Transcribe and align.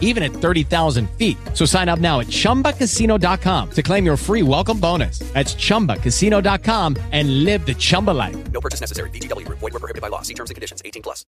even 0.00 0.22
at 0.22 0.32
30,000 0.32 1.10
feet. 1.18 1.36
So 1.52 1.66
sign 1.66 1.90
up 1.90 1.98
now 1.98 2.20
at 2.20 2.28
chumbacasino.com 2.28 3.70
to 3.72 3.82
claim 3.82 4.06
your 4.06 4.16
free 4.16 4.42
welcome 4.42 4.80
bonus. 4.80 5.18
That's 5.34 5.54
chumbacasino.com 5.54 6.96
and 7.12 7.44
live 7.44 7.66
the 7.66 7.74
Chumba 7.74 8.12
life. 8.12 8.36
No 8.52 8.60
purchase 8.60 8.80
necessary. 8.80 9.10
VGW 9.10 9.44
Group. 9.44 9.58
Void 9.58 9.72
were 9.74 9.80
prohibited 9.80 10.00
by 10.02 10.08
law. 10.08 10.22
See 10.22 10.34
terms 10.34 10.50
and 10.50 10.54
conditions. 10.54 10.80
18 10.84 11.02
plus. 11.02 11.26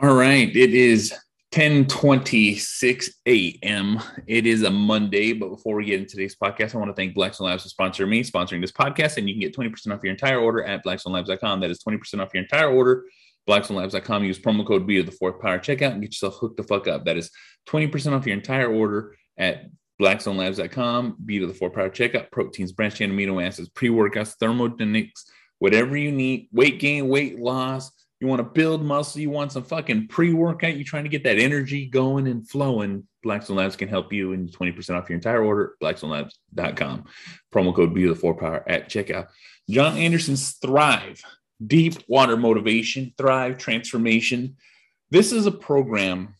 All 0.00 0.14
right. 0.14 0.48
It 0.56 0.74
is 0.74 1.14
1026 1.56 3.10
a.m. 3.26 4.00
It 4.26 4.44
is 4.44 4.64
a 4.64 4.70
Monday, 4.70 5.32
but 5.32 5.50
before 5.50 5.76
we 5.76 5.84
get 5.84 6.00
into 6.00 6.16
today's 6.16 6.34
podcast, 6.34 6.74
I 6.74 6.78
want 6.78 6.90
to 6.90 6.94
thank 6.94 7.14
Blackstone 7.14 7.46
Labs 7.46 7.62
for 7.62 7.68
sponsoring 7.68 8.08
me, 8.08 8.24
sponsoring 8.24 8.60
this 8.60 8.72
podcast, 8.72 9.18
and 9.18 9.28
you 9.28 9.34
can 9.34 9.40
get 9.40 9.56
20% 9.56 9.94
off 9.94 10.02
your 10.02 10.10
entire 10.10 10.40
order 10.40 10.64
at 10.64 10.84
blackstonelabs.com. 10.84 11.60
That 11.60 11.70
is 11.70 11.78
20% 11.84 12.20
off 12.20 12.34
your 12.34 12.42
entire 12.42 12.68
order. 12.68 13.04
Blackstonelabs.com. 13.48 14.24
Use 14.24 14.40
promo 14.40 14.66
code 14.66 14.84
B 14.84 14.98
of 14.98 15.06
the 15.06 15.12
fourth 15.12 15.40
power 15.40 15.60
checkout 15.60 15.92
and 15.92 16.02
get 16.02 16.10
yourself 16.10 16.38
hooked 16.40 16.56
the 16.56 16.64
fuck 16.64 16.88
up. 16.88 17.04
That 17.04 17.16
is 17.16 17.30
20% 17.68 18.12
off 18.12 18.26
your 18.26 18.36
entire 18.36 18.66
order 18.66 19.14
at 19.38 19.66
blackstonelabs.com. 20.02 21.18
B 21.24 21.38
to 21.38 21.46
the 21.46 21.54
fourth 21.54 21.74
power 21.74 21.88
checkout. 21.88 22.32
Proteins, 22.32 22.72
branched 22.72 22.96
chain 22.96 23.12
amino 23.12 23.40
acids, 23.40 23.68
pre-workouts, 23.68 24.34
thermodynamics, 24.40 25.24
whatever 25.60 25.96
you 25.96 26.10
need, 26.10 26.48
weight 26.50 26.80
gain, 26.80 27.06
weight 27.06 27.38
loss. 27.38 27.92
You 28.24 28.28
want 28.28 28.40
to 28.40 28.44
build 28.44 28.82
muscle, 28.82 29.20
you 29.20 29.28
want 29.28 29.52
some 29.52 29.64
fucking 29.64 30.08
pre-workout, 30.08 30.76
you're 30.76 30.84
trying 30.86 31.02
to 31.02 31.10
get 31.10 31.24
that 31.24 31.38
energy 31.38 31.84
going 31.84 32.26
and 32.26 32.48
flowing. 32.48 33.06
Blackstone 33.22 33.58
Labs 33.58 33.76
can 33.76 33.86
help 33.86 34.14
you 34.14 34.32
and 34.32 34.50
20% 34.50 34.96
off 34.96 35.10
your 35.10 35.16
entire 35.16 35.44
order, 35.44 35.74
blackstonelabs.com. 35.82 37.04
Promo 37.54 37.76
code 37.76 37.92
B 37.92 38.04
to 38.04 38.08
the 38.08 38.14
four 38.14 38.34
power 38.34 38.64
at 38.66 38.88
checkout. 38.88 39.28
John 39.68 39.98
Anderson's 39.98 40.52
Thrive, 40.52 41.22
deep 41.66 41.96
water 42.08 42.38
motivation, 42.38 43.12
Thrive 43.18 43.58
transformation. 43.58 44.56
This 45.10 45.30
is 45.30 45.44
a 45.44 45.52
program 45.52 46.34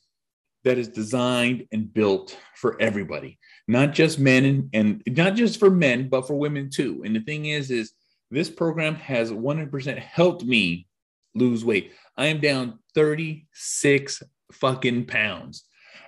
that 0.64 0.78
is 0.78 0.88
designed 0.88 1.66
and 1.70 1.92
built 1.92 2.38
for 2.54 2.80
everybody, 2.80 3.38
not 3.68 3.92
just 3.92 4.18
men 4.18 4.46
and, 4.46 4.70
and 4.72 5.02
not 5.18 5.34
just 5.34 5.60
for 5.60 5.68
men, 5.68 6.08
but 6.08 6.26
for 6.26 6.32
women 6.32 6.70
too. 6.70 7.02
And 7.04 7.14
the 7.14 7.20
thing 7.20 7.44
is, 7.44 7.70
is 7.70 7.92
this 8.30 8.48
program 8.48 8.94
has 8.94 9.30
100% 9.30 9.98
helped 9.98 10.44
me 10.44 10.86
lose 11.34 11.64
weight. 11.64 11.92
I 12.16 12.26
am 12.26 12.40
down 12.40 12.78
36 12.94 14.22
fucking 14.52 15.06
pounds. 15.06 15.64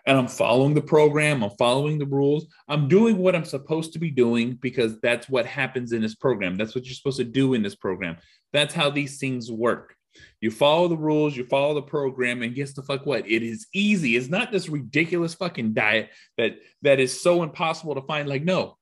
And 0.06 0.16
I'm 0.16 0.28
following 0.28 0.74
the 0.74 0.82
program, 0.82 1.42
I'm 1.42 1.50
following 1.58 1.98
the 1.98 2.06
rules. 2.06 2.46
I'm 2.68 2.86
doing 2.86 3.18
what 3.18 3.34
I'm 3.34 3.44
supposed 3.44 3.92
to 3.92 3.98
be 3.98 4.10
doing 4.10 4.56
because 4.62 5.00
that's 5.00 5.28
what 5.28 5.46
happens 5.46 5.92
in 5.92 6.00
this 6.00 6.14
program. 6.14 6.56
That's 6.56 6.76
what 6.76 6.84
you're 6.84 6.94
supposed 6.94 7.18
to 7.18 7.24
do 7.24 7.54
in 7.54 7.62
this 7.62 7.74
program. 7.74 8.16
That's 8.52 8.72
how 8.72 8.88
these 8.88 9.18
things 9.18 9.50
work. 9.50 9.96
You 10.40 10.50
follow 10.50 10.88
the 10.88 10.96
rules, 10.96 11.36
you 11.36 11.44
follow 11.46 11.74
the 11.74 11.82
program, 11.82 12.42
and 12.42 12.54
guess 12.54 12.72
the 12.72 12.82
fuck 12.82 13.04
what? 13.04 13.28
It 13.28 13.42
is 13.42 13.66
easy. 13.74 14.16
It's 14.16 14.28
not 14.28 14.52
this 14.52 14.68
ridiculous 14.68 15.34
fucking 15.34 15.74
diet 15.74 16.10
that 16.38 16.58
that 16.82 17.00
is 17.00 17.20
so 17.20 17.42
impossible 17.42 17.94
to 17.96 18.02
find. 18.02 18.28
Like, 18.28 18.44
no, 18.44 18.78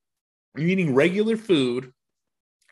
you're 0.57 0.69
eating 0.69 0.95
regular 0.95 1.37
food 1.37 1.93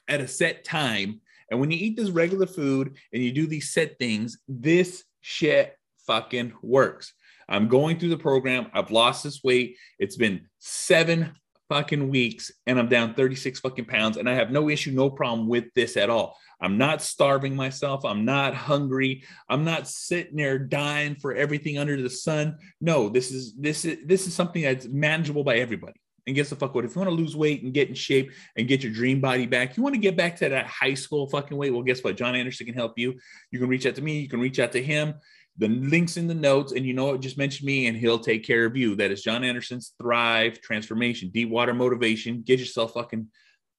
at 0.09 0.21
a 0.21 0.29
set 0.29 0.65
time. 0.65 1.21
And 1.53 1.61
when 1.61 1.71
you 1.71 1.77
eat 1.77 1.99
this 1.99 2.09
regular 2.09 2.47
food 2.47 2.97
and 3.13 3.23
you 3.23 3.31
do 3.31 3.47
these 3.47 3.75
set 3.75 3.99
things, 3.99 4.39
this 4.49 5.05
shit 5.21 5.77
fucking 6.07 6.55
works. 6.63 7.13
I'm 7.47 7.69
going 7.69 7.99
through 7.99 8.09
the 8.09 8.17
program. 8.17 8.69
I've 8.73 8.91
lost 8.91 9.23
this 9.23 9.45
weight. 9.45 9.77
It's 9.99 10.17
been 10.17 10.49
seven 10.61 11.33
fucking 11.69 12.09
weeks 12.09 12.51
and 12.67 12.79
I'm 12.79 12.89
down 12.89 13.13
36 13.13 13.61
fucking 13.61 13.85
pounds. 13.85 14.17
And 14.17 14.31
I 14.31 14.35
have 14.35 14.51
no 14.51 14.71
issue, 14.71 14.93
no 14.93 15.11
problem 15.11 15.47
with 15.47 15.67
this 15.75 15.99
at 15.99 16.09
all. 16.09 16.39
I'm 16.59 16.79
not 16.79 17.03
starving 17.03 17.55
myself. 17.55 18.07
I'm 18.07 18.25
not 18.25 18.55
hungry. 18.55 19.25
I'm 19.51 19.65
not 19.65 19.87
sitting 19.87 20.37
there 20.37 20.59
dying 20.59 21.17
for 21.17 21.35
everything 21.35 21.77
under 21.77 22.01
the 22.01 22.09
sun. 22.09 22.57
No, 22.81 23.11
this 23.11 23.31
is 23.31 23.55
this 23.59 23.85
is 23.85 23.99
this 24.07 24.27
is 24.27 24.33
something 24.33 24.63
that's 24.63 24.89
manageable 24.89 25.45
by 25.45 25.57
everybody. 25.57 26.01
And 26.27 26.37
guess 26.37 26.51
the 26.51 26.57
fuck 26.57 26.75
what? 26.75 26.85
If 26.85 26.95
you 26.95 27.01
want 27.01 27.11
to 27.11 27.17
lose 27.17 27.35
weight 27.35 27.63
and 27.63 27.75
get 27.75 27.89
in 27.89 27.95
shape 27.95 28.31
and 28.57 28.69
get 28.69 28.83
your 28.83 28.93
dream 28.93 29.21
body 29.21 29.47
back, 29.47 29.77
you 29.77 29.83
want 29.83 29.95
to 29.95 30.01
get 30.01 30.17
back 30.17 30.37
to 30.37 30.49
that 30.49 30.67
high 30.67 30.95
school 30.95 31.29
fucking 31.29 31.57
weight. 31.57 31.73
Well, 31.73 31.83
guess 31.83 32.03
what? 32.05 32.17
John 32.17 32.37
Anderson 32.37 32.67
can 32.67 32.75
help 32.75 32.99
you. 32.99 33.15
You 33.51 33.59
can 33.59 33.69
reach 33.69 33.87
out 33.87 33.97
to 33.97 34.03
me. 34.03 34.21
You 34.21 34.29
can 34.29 34.41
reach 34.41 34.61
out 34.61 34.73
to 34.73 34.83
him. 34.83 35.15
The 35.59 35.69
links 35.69 36.17
in 36.17 36.29
the 36.29 36.35
notes, 36.35 36.73
and 36.73 36.87
you 36.87 36.95
know 36.95 37.07
what? 37.07 37.21
Just 37.21 37.37
mention 37.37 37.67
me, 37.67 37.87
and 37.87 37.97
he'll 37.97 38.19
take 38.19 38.45
care 38.45 38.65
of 38.65 38.77
you. 38.77 38.95
That 38.97 39.11
is 39.11 39.23
John 39.23 39.45
Anderson's 39.45 39.93
Thrive 40.01 40.61
Transformation, 40.61 41.31
Deep 41.31 41.51
Water 41.51 41.75
Motivation. 41.75 42.43
Get 42.43 42.59
yourself 42.59 42.95
fucking 42.95 43.29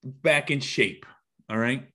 back 0.03 0.51
in 0.51 0.59
shape. 0.59 1.05
All 1.49 1.57
right. 1.57 1.87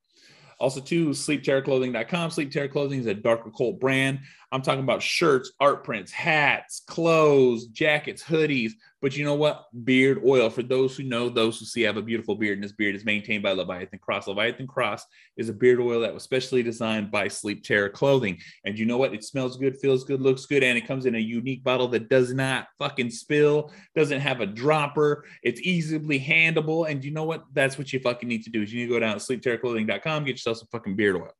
Also, 0.59 0.81
too, 0.81 1.11
sleepterrorclothing.com. 1.11 2.31
Sleep 2.31 2.51
Terror 2.51 2.69
Clothing 2.69 2.99
is 2.99 3.07
a 3.07 3.15
dark 3.15 3.47
occult 3.47 3.79
brand. 3.79 4.21
I'm 4.51 4.63
talking 4.63 4.83
about 4.83 5.03
shirts, 5.03 5.53
art 5.61 5.85
prints, 5.85 6.11
hats, 6.11 6.83
clothes, 6.87 7.67
jackets, 7.67 8.23
hoodies. 8.23 8.73
But 9.01 9.17
you 9.17 9.25
know 9.25 9.35
what? 9.35 9.67
Beard 9.85 10.23
oil. 10.27 10.49
For 10.49 10.63
those 10.63 10.97
who 10.97 11.05
know, 11.05 11.29
those 11.29 11.59
who 11.59 11.67
see, 11.67 11.85
I 11.85 11.89
have 11.89 11.99
a 11.99 12.03
beautiful 12.03 12.35
beard, 12.35 12.57
and 12.57 12.65
this 12.65 12.73
beard 12.73 12.97
is 12.97 13.05
maintained 13.05 13.43
by 13.43 13.53
Leviathan 13.53 13.99
Cross. 13.99 14.27
Leviathan 14.27 14.67
Cross 14.67 15.05
is 15.37 15.49
a 15.49 15.53
beard 15.53 15.81
oil 15.81 16.01
that 16.01 16.15
was 16.15 16.23
specially 16.23 16.63
designed 16.63 17.11
by 17.11 17.29
Sleep 17.29 17.63
Terror 17.63 17.91
Clothing. 17.91 18.39
And 18.65 18.79
you 18.79 18.87
know 18.87 18.97
what? 18.97 19.15
It 19.15 19.23
smells 19.23 19.57
good, 19.57 19.77
feels 19.77 20.03
good, 20.03 20.21
looks 20.21 20.47
good, 20.47 20.65
and 20.65 20.77
it 20.79 20.87
comes 20.87 21.07
in 21.07 21.15
a 21.15 21.21
unique 21.21 21.63
bottle 21.63 21.89
that 21.89 22.09
does 22.09 22.33
not 22.33 22.69
fucking 22.79 23.11
spill, 23.11 23.71
doesn't 23.95 24.21
have 24.21 24.41
a 24.41 24.47
dropper. 24.47 25.27
It's 25.43 25.61
easily 25.61 26.19
handable. 26.19 26.91
And 26.91 27.05
you 27.05 27.13
know 27.13 27.25
what? 27.25 27.45
That's 27.53 27.79
what 27.79 27.93
you 27.93 28.01
fucking 28.01 28.29
need 28.29 28.45
to 28.45 28.51
do. 28.51 28.63
Is 28.63 28.73
you 28.73 28.81
need 28.81 28.87
to 28.87 28.95
go 28.95 29.01
down 29.01 29.19
to 29.19 29.21
sleepterrorclothing.com, 29.21 30.25
get 30.25 30.33
yourself 30.33 30.59
some 30.59 30.69
fucking 30.73 30.97
beard 30.97 31.17
oil. 31.17 31.33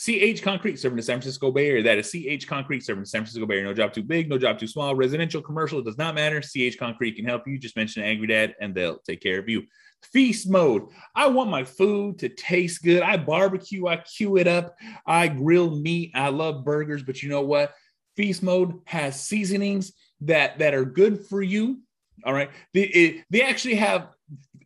CH 0.00 0.42
Concrete 0.42 0.78
serving 0.78 0.96
the 0.96 1.02
San 1.02 1.16
Francisco 1.16 1.50
Bay 1.50 1.68
Area. 1.68 1.82
That 1.82 1.98
is 1.98 2.10
CH 2.10 2.46
Concrete 2.46 2.82
serving 2.82 3.02
the 3.02 3.08
San 3.08 3.20
Francisco 3.20 3.44
Bay 3.44 3.56
Area. 3.56 3.66
No 3.66 3.74
job 3.74 3.92
too 3.92 4.02
big, 4.02 4.30
no 4.30 4.38
job 4.38 4.58
too 4.58 4.66
small. 4.66 4.94
Residential, 4.94 5.42
commercial, 5.42 5.80
it 5.80 5.84
does 5.84 5.98
not 5.98 6.14
matter. 6.14 6.40
CH 6.40 6.78
Concrete 6.78 7.16
can 7.16 7.26
help 7.26 7.46
you. 7.46 7.58
Just 7.58 7.76
mention 7.76 8.02
Angry 8.02 8.26
Dad 8.26 8.54
and 8.60 8.74
they'll 8.74 8.98
take 9.00 9.20
care 9.20 9.38
of 9.38 9.48
you. 9.48 9.64
Feast 10.10 10.48
mode. 10.48 10.84
I 11.14 11.26
want 11.26 11.50
my 11.50 11.64
food 11.64 12.18
to 12.20 12.30
taste 12.30 12.82
good. 12.82 13.02
I 13.02 13.18
barbecue, 13.18 13.86
I 13.88 13.96
queue 13.96 14.38
it 14.38 14.48
up, 14.48 14.74
I 15.06 15.28
grill 15.28 15.76
meat. 15.76 16.12
I 16.14 16.30
love 16.30 16.64
burgers, 16.64 17.02
but 17.02 17.22
you 17.22 17.28
know 17.28 17.42
what? 17.42 17.74
Feast 18.16 18.42
mode 18.42 18.80
has 18.86 19.20
seasonings 19.20 19.92
that 20.22 20.58
that 20.60 20.72
are 20.72 20.86
good 20.86 21.26
for 21.26 21.42
you. 21.42 21.80
All 22.24 22.32
right. 22.32 22.50
They, 22.72 22.84
it, 22.84 23.24
they 23.28 23.42
actually 23.42 23.74
have 23.74 24.08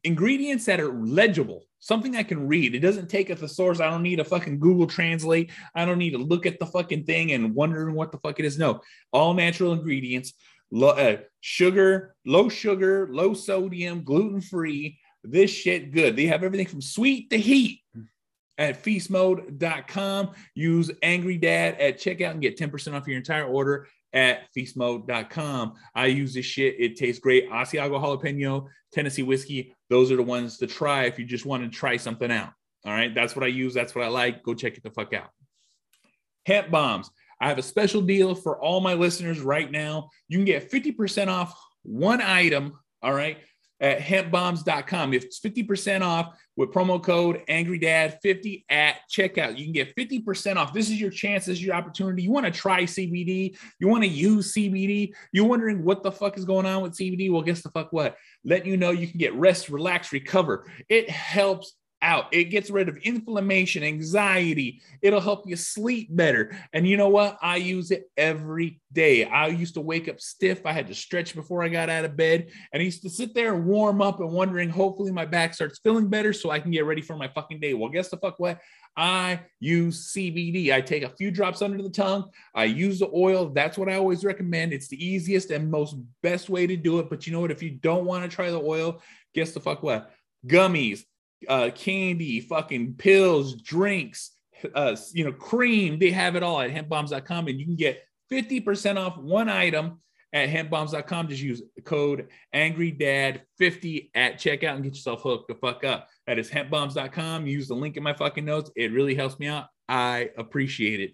ingredients 0.04 0.66
that 0.66 0.78
are 0.78 0.92
legible, 0.92 1.64
something 1.84 2.16
I 2.16 2.22
can 2.22 2.48
read. 2.48 2.74
It 2.74 2.80
doesn't 2.80 3.10
take 3.10 3.28
a 3.28 3.36
thesaurus. 3.36 3.78
I 3.78 3.90
don't 3.90 4.02
need 4.02 4.18
a 4.18 4.24
fucking 4.24 4.58
Google 4.58 4.86
Translate. 4.86 5.50
I 5.74 5.84
don't 5.84 5.98
need 5.98 6.12
to 6.12 6.18
look 6.18 6.46
at 6.46 6.58
the 6.58 6.64
fucking 6.64 7.04
thing 7.04 7.32
and 7.32 7.54
wondering 7.54 7.94
what 7.94 8.10
the 8.10 8.16
fuck 8.18 8.40
it 8.40 8.46
is. 8.46 8.58
No, 8.58 8.80
all 9.12 9.34
natural 9.34 9.74
ingredients, 9.74 10.32
low, 10.70 10.90
uh, 10.90 11.18
sugar, 11.42 12.16
low 12.24 12.48
sugar, 12.48 13.08
low 13.12 13.34
sodium, 13.34 14.02
gluten 14.02 14.40
free. 14.40 14.98
This 15.22 15.50
shit 15.50 15.92
good. 15.92 16.16
They 16.16 16.24
have 16.26 16.42
everything 16.42 16.68
from 16.68 16.80
sweet 16.80 17.28
to 17.30 17.38
heat 17.38 17.80
at 18.56 18.82
feastmode.com. 18.82 20.30
Use 20.54 20.90
Angry 21.02 21.36
Dad 21.36 21.78
at 21.78 21.98
checkout 21.98 22.30
and 22.30 22.40
get 22.40 22.58
10% 22.58 22.94
off 22.94 23.06
your 23.06 23.18
entire 23.18 23.46
order 23.46 23.88
at 24.14 24.43
feastmode.com. 24.56 25.75
I 25.94 26.06
use 26.06 26.32
this 26.32 26.46
shit. 26.46 26.76
It 26.78 26.96
tastes 26.96 27.20
great. 27.20 27.50
Asiago 27.50 28.00
jalapeno, 28.00 28.66
Tennessee 28.93 29.22
whiskey. 29.22 29.75
Those 29.90 30.11
are 30.11 30.16
the 30.16 30.22
ones 30.22 30.56
to 30.58 30.66
try 30.66 31.05
if 31.05 31.19
you 31.19 31.25
just 31.25 31.44
want 31.44 31.62
to 31.64 31.69
try 31.69 31.96
something 31.96 32.31
out. 32.31 32.50
All 32.87 32.93
right. 32.93 33.14
That's 33.14 33.34
what 33.34 33.44
I 33.44 33.49
use. 33.49 33.75
That's 33.75 33.94
what 33.94 34.05
I 34.05 34.08
like. 34.08 34.43
Go 34.43 34.55
check 34.55 34.76
it 34.76 34.82
the 34.82 34.90
fuck 34.90 35.12
out. 35.12 35.31
Hemp 36.46 36.70
bombs. 36.70 37.11
I 37.40 37.49
have 37.49 37.58
a 37.58 37.62
special 37.62 38.00
deal 38.00 38.34
for 38.34 38.61
all 38.61 38.81
my 38.81 38.94
listeners 38.94 39.40
right 39.40 39.70
now. 39.70 40.08
You 40.28 40.38
can 40.38 40.44
get 40.44 40.70
50% 40.70 41.28
off 41.28 41.55
one 41.82 42.22
item. 42.22 42.78
All 43.02 43.12
right 43.12 43.38
at 43.81 43.99
hempbombs.com. 43.99 45.12
It's 45.15 45.41
50% 45.41 46.03
off 46.03 46.37
with 46.56 46.71
promo 46.71 47.03
code 47.03 47.43
AngryDad50 47.49 48.65
at 48.69 48.97
checkout. 49.11 49.59
You 49.59 49.65
can 49.65 49.73
get 49.73 49.94
50% 49.97 50.56
off. 50.56 50.73
This 50.73 50.91
is 50.91 51.00
your 51.00 51.11
chance. 51.11 51.47
This 51.47 51.59
is 51.59 51.65
your 51.65 51.75
opportunity. 51.75 52.23
You 52.23 52.31
want 52.31 52.47
to 52.47 52.53
try 52.53 52.85
CBD. 52.85 53.56
You 53.81 53.88
want 53.88 54.05
to 54.05 54.09
use 54.09 54.55
CBD. 54.55 55.12
You're 55.32 55.47
wondering 55.47 55.85
what 55.85 56.03
the 56.03 56.12
fuck 56.12 56.38
is 56.38 56.44
going 56.44 56.67
on 56.67 56.82
with 56.82 56.93
CBD. 56.93 57.31
Well, 57.31 57.43
guess 57.43 57.62
the 57.62 57.71
fuck 57.71 57.93
what? 57.93 58.17
Let 58.44 58.67
you 58.67 58.76
know 58.76 58.91
you 58.91 59.09
can 59.09 59.19
get 59.19 59.35
rest, 59.35 59.69
relax, 59.69 60.12
recover. 60.12 60.71
It 60.88 61.11
helps 61.11 61.75
out. 62.04 62.26
It 62.32 62.44
gets 62.44 62.70
rid 62.70 62.88
of 62.88 62.98
inflammation, 62.98 63.82
anxiety. 63.82 64.82
It'll 65.02 65.20
help 65.20 65.48
you 65.48 65.56
sleep 65.56 66.14
better. 66.14 66.56
And 66.72 66.86
you 66.86 66.96
know 66.96 67.08
what? 67.08 67.38
I 67.40 67.56
use 67.56 67.90
it 67.90 68.10
every 68.16 68.80
day. 68.92 69.24
I 69.24 69.48
used 69.48 69.74
to 69.74 69.80
wake 69.80 70.08
up 70.08 70.20
stiff. 70.20 70.66
I 70.66 70.72
had 70.72 70.86
to 70.88 70.94
stretch 70.94 71.34
before 71.34 71.64
I 71.64 71.68
got 71.68 71.88
out 71.88 72.04
of 72.04 72.16
bed. 72.16 72.50
And 72.72 72.80
I 72.80 72.84
used 72.84 73.02
to 73.02 73.10
sit 73.10 73.34
there 73.34 73.54
and 73.54 73.64
warm 73.64 74.02
up 74.02 74.20
and 74.20 74.30
wondering, 74.30 74.68
hopefully, 74.68 75.10
my 75.10 75.24
back 75.24 75.54
starts 75.54 75.80
feeling 75.80 76.08
better 76.08 76.32
so 76.32 76.50
I 76.50 76.60
can 76.60 76.70
get 76.70 76.84
ready 76.84 77.02
for 77.02 77.16
my 77.16 77.28
fucking 77.28 77.58
day. 77.58 77.74
Well, 77.74 77.90
guess 77.90 78.10
the 78.10 78.18
fuck 78.18 78.38
what? 78.38 78.60
I 78.96 79.40
use 79.58 80.12
CBD. 80.14 80.72
I 80.72 80.80
take 80.80 81.02
a 81.02 81.08
few 81.08 81.30
drops 81.30 81.62
under 81.62 81.82
the 81.82 81.90
tongue. 81.90 82.30
I 82.54 82.64
use 82.64 83.00
the 83.00 83.10
oil. 83.12 83.48
That's 83.48 83.76
what 83.76 83.88
I 83.88 83.96
always 83.96 84.24
recommend. 84.24 84.72
It's 84.72 84.88
the 84.88 85.04
easiest 85.04 85.50
and 85.50 85.70
most 85.70 85.96
best 86.22 86.48
way 86.48 86.66
to 86.66 86.76
do 86.76 87.00
it. 87.00 87.10
But 87.10 87.26
you 87.26 87.32
know 87.32 87.40
what? 87.40 87.50
If 87.50 87.62
you 87.62 87.70
don't 87.70 88.04
want 88.04 88.22
to 88.22 88.34
try 88.34 88.50
the 88.50 88.60
oil, 88.60 89.00
guess 89.34 89.52
the 89.52 89.60
fuck 89.60 89.82
what? 89.82 90.12
Gummies, 90.46 91.04
uh, 91.49 91.70
candy, 91.70 92.41
fucking 92.41 92.94
pills, 92.94 93.55
drinks, 93.62 94.32
uh, 94.75 94.96
you 95.12 95.25
know, 95.25 95.32
cream. 95.32 95.99
They 95.99 96.11
have 96.11 96.37
it 96.37 96.43
all 96.43 96.61
at 96.61 96.70
hempbombs.com 96.70 97.49
and 97.49 97.58
you 97.58 97.67
can 97.67 97.76
get 97.76 98.02
50% 98.31 98.96
off 98.96 99.19
one 99.19 99.49
item 99.49 100.00
at 100.32 100.49
hempbombs.com. 100.49 101.29
Just 101.29 101.43
use 101.43 101.62
code 101.85 102.29
angrydad50 102.55 104.11
at 104.14 104.35
checkout 104.35 104.75
and 104.75 104.82
get 104.82 104.94
yourself 104.94 105.23
hooked 105.23 105.49
the 105.49 105.55
fuck 105.55 105.85
up. 105.85 106.08
That 106.26 106.38
is 106.38 106.50
hempbombs.com. 106.50 107.47
Use 107.47 107.69
the 107.69 107.75
link 107.75 107.97
in 107.97 108.02
my 108.02 108.14
fucking 108.14 108.44
notes. 108.44 108.70
It 108.76 108.93
really 108.93 109.14
helps 109.14 109.38
me 109.38 109.47
out. 109.47 109.67
I 109.88 110.31
appreciate 110.37 111.00
it. 111.00 111.12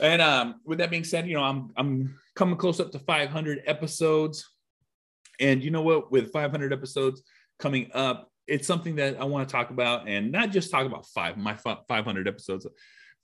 And 0.00 0.20
um, 0.20 0.60
with 0.64 0.78
that 0.78 0.90
being 0.90 1.04
said, 1.04 1.28
you 1.28 1.34
know, 1.34 1.44
I'm 1.44 1.70
I'm 1.76 2.18
coming 2.34 2.56
close 2.56 2.80
up 2.80 2.90
to 2.92 2.98
500 2.98 3.62
episodes. 3.66 4.48
And 5.38 5.62
you 5.62 5.70
know 5.70 5.82
what? 5.82 6.10
With 6.10 6.32
500 6.32 6.72
episodes 6.72 7.22
coming 7.58 7.90
up, 7.94 8.31
it's 8.52 8.66
something 8.66 8.96
that 8.96 9.18
I 9.18 9.24
want 9.24 9.48
to 9.48 9.52
talk 9.52 9.70
about 9.70 10.06
and 10.06 10.30
not 10.30 10.50
just 10.50 10.70
talk 10.70 10.84
about 10.84 11.06
five, 11.06 11.38
my 11.38 11.54
500 11.54 12.28
episodes, 12.28 12.66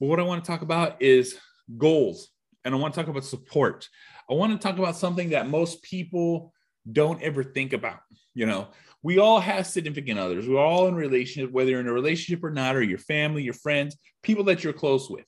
but 0.00 0.06
what 0.06 0.18
I 0.18 0.22
want 0.22 0.42
to 0.42 0.50
talk 0.50 0.62
about 0.62 1.02
is 1.02 1.38
goals. 1.76 2.30
And 2.64 2.74
I 2.74 2.78
want 2.78 2.94
to 2.94 3.00
talk 3.00 3.10
about 3.10 3.26
support. 3.26 3.90
I 4.30 4.32
want 4.32 4.52
to 4.52 4.58
talk 4.58 4.78
about 4.78 4.96
something 4.96 5.28
that 5.30 5.46
most 5.46 5.82
people 5.82 6.54
don't 6.90 7.22
ever 7.22 7.44
think 7.44 7.74
about. 7.74 7.98
You 8.32 8.46
know, 8.46 8.68
we 9.02 9.18
all 9.18 9.38
have 9.38 9.66
significant 9.66 10.18
others. 10.18 10.48
We're 10.48 10.64
all 10.64 10.88
in 10.88 10.94
relationship, 10.94 11.52
whether 11.52 11.72
you're 11.72 11.80
in 11.80 11.88
a 11.88 11.92
relationship 11.92 12.42
or 12.42 12.50
not, 12.50 12.74
or 12.74 12.82
your 12.82 12.96
family, 12.96 13.42
your 13.42 13.52
friends, 13.52 13.98
people 14.22 14.44
that 14.44 14.64
you're 14.64 14.72
close 14.72 15.10
with. 15.10 15.26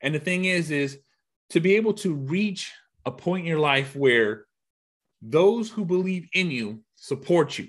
And 0.00 0.12
the 0.12 0.18
thing 0.18 0.44
is, 0.46 0.72
is 0.72 0.98
to 1.50 1.60
be 1.60 1.76
able 1.76 1.94
to 1.94 2.14
reach 2.14 2.72
a 3.06 3.12
point 3.12 3.44
in 3.44 3.48
your 3.48 3.60
life 3.60 3.94
where 3.94 4.46
those 5.22 5.70
who 5.70 5.84
believe 5.84 6.28
in 6.34 6.50
you 6.50 6.82
support 6.96 7.58
you. 7.60 7.68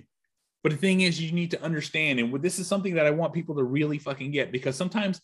But 0.65 0.71
the 0.71 0.79
thing 0.79 1.01
is, 1.01 1.21
you 1.21 1.31
need 1.31 1.51
to 1.51 1.61
understand, 1.61 2.19
and 2.19 2.33
this 2.41 2.57
is 2.57 2.65
something 2.65 2.95
that 2.95 3.05
I 3.05 3.11
want 3.11 3.33
people 3.33 3.53
to 3.53 3.63
really 3.63 3.99
fucking 3.99 4.31
get 4.31 4.51
because 4.51 4.75
sometimes 4.75 5.21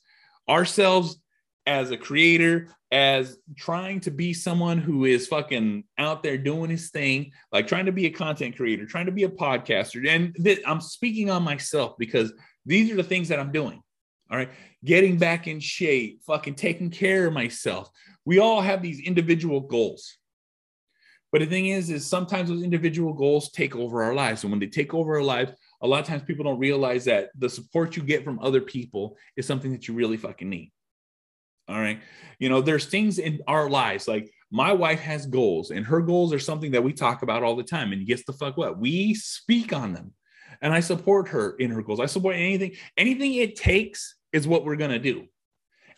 ourselves 0.48 1.20
as 1.66 1.90
a 1.90 1.98
creator, 1.98 2.68
as 2.92 3.40
trying 3.58 4.02
to 4.02 4.12
be 4.12 4.36
someone 4.36 4.78
who 4.78 5.06
is 5.06 5.28
fucking 5.28 5.84
out 5.98 6.22
there 6.22 6.38
doing 6.38 6.70
his 6.70 6.92
thing, 6.92 7.32
like 7.52 7.66
trying 7.66 7.88
to 7.88 7.92
be 7.92 8.06
a 8.06 8.12
content 8.12 8.56
creator, 8.56 8.86
trying 8.86 9.08
to 9.08 9.12
be 9.12 9.24
a 9.24 9.30
podcaster. 9.30 10.08
And 10.08 10.36
th- 10.36 10.62
I'm 10.64 10.80
speaking 10.80 11.32
on 11.32 11.42
myself 11.42 11.96
because 11.98 12.32
these 12.68 12.92
are 12.92 12.96
the 12.96 13.04
things 13.04 13.28
that 13.30 13.40
I'm 13.40 13.52
doing. 13.52 13.82
All 14.30 14.38
right. 14.38 14.52
Getting 14.86 15.18
back 15.18 15.48
in 15.48 15.60
shape, 15.60 16.22
fucking 16.28 16.54
taking 16.54 16.92
care 16.92 17.26
of 17.26 17.34
myself. 17.34 17.90
We 18.26 18.38
all 18.38 18.62
have 18.62 18.84
these 18.84 19.00
individual 19.00 19.62
goals. 19.62 20.20
But 21.32 21.40
the 21.40 21.48
thing 21.48 21.68
is, 21.68 21.90
is 21.90 22.06
sometimes 22.06 22.50
those 22.50 22.64
individual 22.64 23.14
goals 23.14 23.52
take 23.52 23.76
over 23.76 24.04
our 24.04 24.14
lives. 24.14 24.44
And 24.44 24.52
when 24.52 24.60
they 24.60 24.68
take 24.68 24.94
over 24.94 25.16
our 25.16 25.24
lives, 25.24 25.54
a 25.82 25.88
lot 25.88 26.02
of 26.02 26.06
times 26.06 26.24
people 26.24 26.44
don't 26.44 26.60
realize 26.60 27.06
that 27.06 27.30
the 27.38 27.50
support 27.50 27.96
you 27.96 28.04
get 28.04 28.24
from 28.24 28.40
other 28.40 28.62
people 28.62 29.18
is 29.38 29.48
something 29.48 29.72
that 29.72 29.88
you 29.88 29.94
really 29.94 30.18
fucking 30.18 30.50
need. 30.50 30.72
All 31.70 31.80
right. 31.80 32.02
You 32.38 32.50
know, 32.50 32.62
there's 32.62 32.86
things 32.86 33.18
in 33.18 33.40
our 33.48 33.70
lives 33.70 34.08
like 34.08 34.32
my 34.52 34.74
wife 34.74 35.00
has 35.00 35.26
goals, 35.26 35.72
and 35.72 35.86
her 35.86 36.02
goals 36.02 36.34
are 36.34 36.40
something 36.40 36.72
that 36.72 36.84
we 36.84 36.92
talk 36.92 37.22
about 37.22 37.44
all 37.44 37.56
the 37.56 37.64
time. 37.64 37.94
And 37.94 38.06
guess 38.06 38.24
the 38.26 38.34
fuck 38.34 38.58
what? 38.58 38.78
We 38.78 39.14
speak 39.14 39.72
on 39.72 39.94
them. 39.94 40.14
And 40.62 40.74
I 40.74 40.82
support 40.82 41.30
her 41.30 41.56
in 41.58 41.72
her 41.72 41.82
goals. 41.82 42.02
I 42.02 42.08
support 42.08 42.36
anything, 42.36 42.74
anything 42.98 43.36
it 43.36 43.56
takes 43.56 44.16
is 44.34 44.48
what 44.48 44.66
we're 44.66 44.76
going 44.76 44.92
to 44.92 45.00
do. 45.00 45.28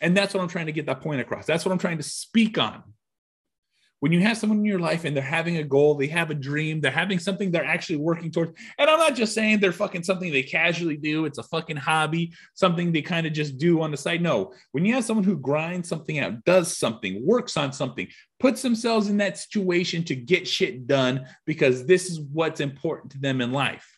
And 0.00 0.16
that's 0.16 0.32
what 0.32 0.42
I'm 0.42 0.48
trying 0.48 0.66
to 0.66 0.72
get 0.72 0.86
that 0.86 1.00
point 1.00 1.20
across. 1.20 1.44
That's 1.44 1.64
what 1.64 1.72
I'm 1.72 1.78
trying 1.78 1.96
to 1.96 2.04
speak 2.04 2.56
on 2.56 2.82
when 4.04 4.12
you 4.12 4.20
have 4.20 4.36
someone 4.36 4.58
in 4.58 4.66
your 4.66 4.80
life 4.80 5.06
and 5.06 5.16
they're 5.16 5.24
having 5.24 5.56
a 5.56 5.64
goal, 5.64 5.94
they 5.94 6.08
have 6.08 6.30
a 6.30 6.34
dream, 6.34 6.78
they're 6.78 6.90
having 6.90 7.18
something 7.18 7.50
they're 7.50 7.64
actually 7.64 7.96
working 7.96 8.30
towards. 8.30 8.52
And 8.76 8.90
I'm 8.90 8.98
not 8.98 9.14
just 9.14 9.32
saying 9.32 9.60
they're 9.60 9.72
fucking 9.72 10.02
something 10.02 10.30
they 10.30 10.42
casually 10.42 10.98
do, 10.98 11.24
it's 11.24 11.38
a 11.38 11.42
fucking 11.42 11.78
hobby, 11.78 12.34
something 12.52 12.92
they 12.92 13.00
kind 13.00 13.26
of 13.26 13.32
just 13.32 13.56
do 13.56 13.80
on 13.80 13.90
the 13.90 13.96
side. 13.96 14.20
No, 14.20 14.52
when 14.72 14.84
you 14.84 14.92
have 14.92 15.06
someone 15.06 15.24
who 15.24 15.38
grinds 15.38 15.88
something 15.88 16.18
out, 16.18 16.44
does 16.44 16.76
something, 16.76 17.24
works 17.26 17.56
on 17.56 17.72
something, 17.72 18.06
puts 18.38 18.60
themselves 18.60 19.08
in 19.08 19.16
that 19.16 19.38
situation 19.38 20.04
to 20.04 20.14
get 20.14 20.46
shit 20.46 20.86
done 20.86 21.26
because 21.46 21.86
this 21.86 22.10
is 22.10 22.20
what's 22.20 22.60
important 22.60 23.12
to 23.12 23.18
them 23.18 23.40
in 23.40 23.52
life. 23.52 23.93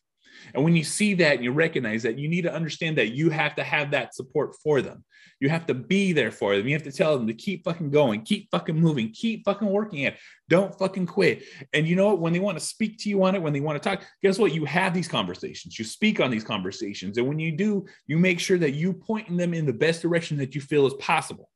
And 0.54 0.64
when 0.64 0.76
you 0.76 0.84
see 0.84 1.14
that 1.14 1.36
and 1.36 1.44
you 1.44 1.52
recognize 1.52 2.02
that, 2.04 2.18
you 2.18 2.28
need 2.28 2.42
to 2.42 2.52
understand 2.52 2.98
that 2.98 3.12
you 3.12 3.30
have 3.30 3.54
to 3.56 3.64
have 3.64 3.90
that 3.92 4.14
support 4.14 4.54
for 4.62 4.82
them. 4.82 5.04
You 5.40 5.50
have 5.50 5.66
to 5.66 5.74
be 5.74 6.12
there 6.12 6.30
for 6.30 6.56
them. 6.56 6.66
You 6.66 6.74
have 6.74 6.84
to 6.84 6.92
tell 6.92 7.18
them 7.18 7.26
to 7.26 7.34
keep 7.34 7.64
fucking 7.64 7.90
going, 7.90 8.22
keep 8.22 8.50
fucking 8.50 8.78
moving, 8.78 9.12
keep 9.12 9.44
fucking 9.44 9.68
working 9.68 10.00
it. 10.00 10.16
Don't 10.48 10.76
fucking 10.78 11.06
quit. 11.06 11.42
And 11.74 11.86
you 11.86 11.94
know 11.94 12.06
what? 12.08 12.20
When 12.20 12.32
they 12.32 12.40
want 12.40 12.58
to 12.58 12.64
speak 12.64 12.98
to 13.00 13.10
you 13.10 13.22
on 13.22 13.34
it, 13.34 13.42
when 13.42 13.52
they 13.52 13.60
want 13.60 13.82
to 13.82 13.86
talk, 13.86 14.02
guess 14.22 14.38
what? 14.38 14.54
You 14.54 14.64
have 14.64 14.94
these 14.94 15.08
conversations. 15.08 15.78
You 15.78 15.84
speak 15.84 16.20
on 16.20 16.30
these 16.30 16.44
conversations. 16.44 17.18
And 17.18 17.28
when 17.28 17.38
you 17.38 17.52
do, 17.52 17.84
you 18.06 18.18
make 18.18 18.40
sure 18.40 18.58
that 18.58 18.72
you 18.72 18.94
point 18.94 19.36
them 19.36 19.52
in 19.52 19.66
the 19.66 19.72
best 19.72 20.00
direction 20.00 20.38
that 20.38 20.54
you 20.54 20.60
feel 20.60 20.86
is 20.86 20.94
possible. 20.94 21.50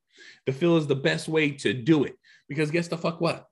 The 0.47 0.53
feel 0.53 0.77
is 0.77 0.87
the 0.87 0.95
best 0.95 1.29
way 1.29 1.53
to 1.53 1.73
do 1.73 2.05
it. 2.05 2.17
Because 2.49 2.71
guess 2.71 2.89
the 2.89 2.99
fuck 2.99 3.21
what? 3.21 3.47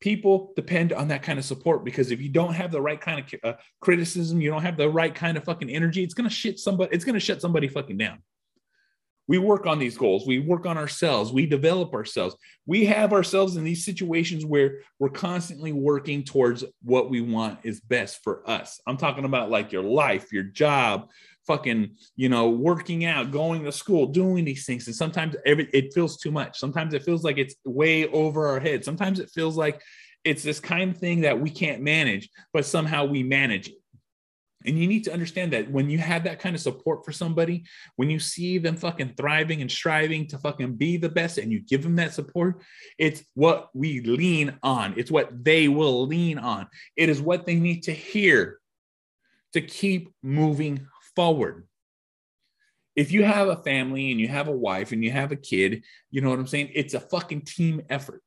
People 0.00 0.52
depend 0.56 0.92
on 0.92 1.08
that 1.08 1.22
kind 1.22 1.38
of 1.38 1.44
support 1.44 1.84
because 1.84 2.10
if 2.10 2.20
you 2.20 2.28
don't 2.28 2.54
have 2.54 2.70
the 2.70 2.80
right 2.80 3.00
kind 3.00 3.20
of 3.20 3.40
uh, 3.42 3.56
criticism, 3.80 4.40
you 4.40 4.50
don't 4.50 4.62
have 4.62 4.76
the 4.76 4.88
right 4.88 5.14
kind 5.14 5.36
of 5.36 5.44
fucking 5.44 5.70
energy, 5.70 6.02
it's 6.02 6.14
going 6.14 6.28
to 6.28 6.34
shit 6.34 6.58
somebody, 6.58 6.94
it's 6.94 7.04
going 7.04 7.14
to 7.14 7.20
shut 7.20 7.40
somebody 7.40 7.68
fucking 7.68 7.96
down. 7.96 8.18
We 9.28 9.38
work 9.38 9.66
on 9.66 9.80
these 9.80 9.98
goals. 9.98 10.24
We 10.24 10.38
work 10.38 10.66
on 10.66 10.78
ourselves. 10.78 11.32
We 11.32 11.46
develop 11.46 11.94
ourselves. 11.94 12.36
We 12.64 12.84
have 12.86 13.12
ourselves 13.12 13.56
in 13.56 13.64
these 13.64 13.84
situations 13.84 14.44
where 14.44 14.78
we're 15.00 15.08
constantly 15.08 15.72
working 15.72 16.22
towards 16.22 16.64
what 16.84 17.10
we 17.10 17.20
want 17.20 17.58
is 17.64 17.80
best 17.80 18.22
for 18.22 18.48
us. 18.48 18.80
I'm 18.86 18.96
talking 18.96 19.24
about 19.24 19.50
like 19.50 19.72
your 19.72 19.82
life, 19.82 20.32
your 20.32 20.44
job, 20.44 21.10
fucking, 21.46 21.96
you 22.16 22.28
know, 22.28 22.50
working 22.50 23.04
out, 23.04 23.30
going 23.30 23.64
to 23.64 23.72
school, 23.72 24.06
doing 24.06 24.44
these 24.44 24.66
things. 24.66 24.86
And 24.86 24.96
sometimes 24.96 25.36
every, 25.44 25.68
it 25.72 25.94
feels 25.94 26.16
too 26.16 26.30
much. 26.30 26.58
Sometimes 26.58 26.94
it 26.94 27.04
feels 27.04 27.24
like 27.24 27.38
it's 27.38 27.54
way 27.64 28.08
over 28.08 28.48
our 28.48 28.60
head. 28.60 28.84
Sometimes 28.84 29.20
it 29.20 29.30
feels 29.30 29.56
like 29.56 29.80
it's 30.24 30.42
this 30.42 30.60
kind 30.60 30.90
of 30.90 30.98
thing 30.98 31.20
that 31.20 31.40
we 31.40 31.50
can't 31.50 31.82
manage, 31.82 32.28
but 32.52 32.66
somehow 32.66 33.04
we 33.04 33.22
manage 33.22 33.68
it. 33.68 33.76
And 34.64 34.76
you 34.76 34.88
need 34.88 35.04
to 35.04 35.12
understand 35.12 35.52
that 35.52 35.70
when 35.70 35.88
you 35.88 35.98
have 35.98 36.24
that 36.24 36.40
kind 36.40 36.56
of 36.56 36.60
support 36.60 37.04
for 37.04 37.12
somebody, 37.12 37.64
when 37.94 38.10
you 38.10 38.18
see 38.18 38.58
them 38.58 38.76
fucking 38.76 39.14
thriving 39.16 39.62
and 39.62 39.70
striving 39.70 40.26
to 40.28 40.38
fucking 40.38 40.74
be 40.74 40.96
the 40.96 41.08
best 41.08 41.38
and 41.38 41.52
you 41.52 41.60
give 41.60 41.84
them 41.84 41.94
that 41.96 42.14
support, 42.14 42.62
it's 42.98 43.22
what 43.34 43.68
we 43.74 44.00
lean 44.00 44.58
on. 44.64 44.94
It's 44.96 45.10
what 45.10 45.44
they 45.44 45.68
will 45.68 46.06
lean 46.06 46.38
on. 46.38 46.66
It 46.96 47.08
is 47.08 47.22
what 47.22 47.46
they 47.46 47.54
need 47.54 47.84
to 47.84 47.92
hear 47.92 48.58
to 49.52 49.60
keep 49.60 50.12
moving 50.22 50.86
forward. 51.16 51.66
If 52.94 53.12
you 53.12 53.24
have 53.24 53.48
a 53.48 53.56
family 53.56 54.10
and 54.10 54.20
you 54.20 54.28
have 54.28 54.48
a 54.48 54.52
wife 54.52 54.92
and 54.92 55.02
you 55.02 55.10
have 55.10 55.32
a 55.32 55.36
kid, 55.36 55.82
you 56.10 56.20
know 56.20 56.30
what 56.30 56.38
I'm 56.38 56.46
saying? 56.46 56.70
It's 56.74 56.94
a 56.94 57.00
fucking 57.00 57.42
team 57.42 57.82
effort. 57.90 58.22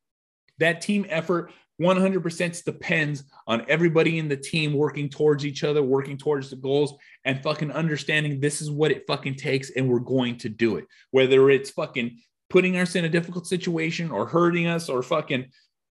That 0.60 0.82
team 0.82 1.06
effort 1.10 1.52
100% 1.82 2.64
depends 2.66 3.24
on 3.48 3.66
everybody 3.70 4.20
in 4.20 4.28
the 4.28 4.38
team 4.38 4.74
working 4.74 5.10
towards 5.10 5.46
each 5.46 5.64
other, 5.64 5.82
working 5.82 6.18
towards 6.18 6.50
the 6.50 6.58
goals, 6.58 6.94
and 7.24 7.42
fucking 7.42 7.72
understanding 7.72 8.40
this 8.40 8.62
is 8.62 8.70
what 8.70 8.92
it 8.92 9.08
fucking 9.08 9.36
takes, 9.36 9.72
and 9.72 9.88
we're 9.90 10.00
going 10.00 10.38
to 10.38 10.50
do 10.50 10.76
it. 10.76 10.86
Whether 11.12 11.50
it's 11.50 11.70
fucking 11.70 12.20
putting 12.50 12.78
us 12.78 12.96
in 12.96 13.06
a 13.06 13.10
difficult 13.10 13.48
situation 13.48 14.12
or 14.12 14.28
hurting 14.28 14.68
us 14.68 14.90
or 14.90 15.02
fucking 15.02 15.46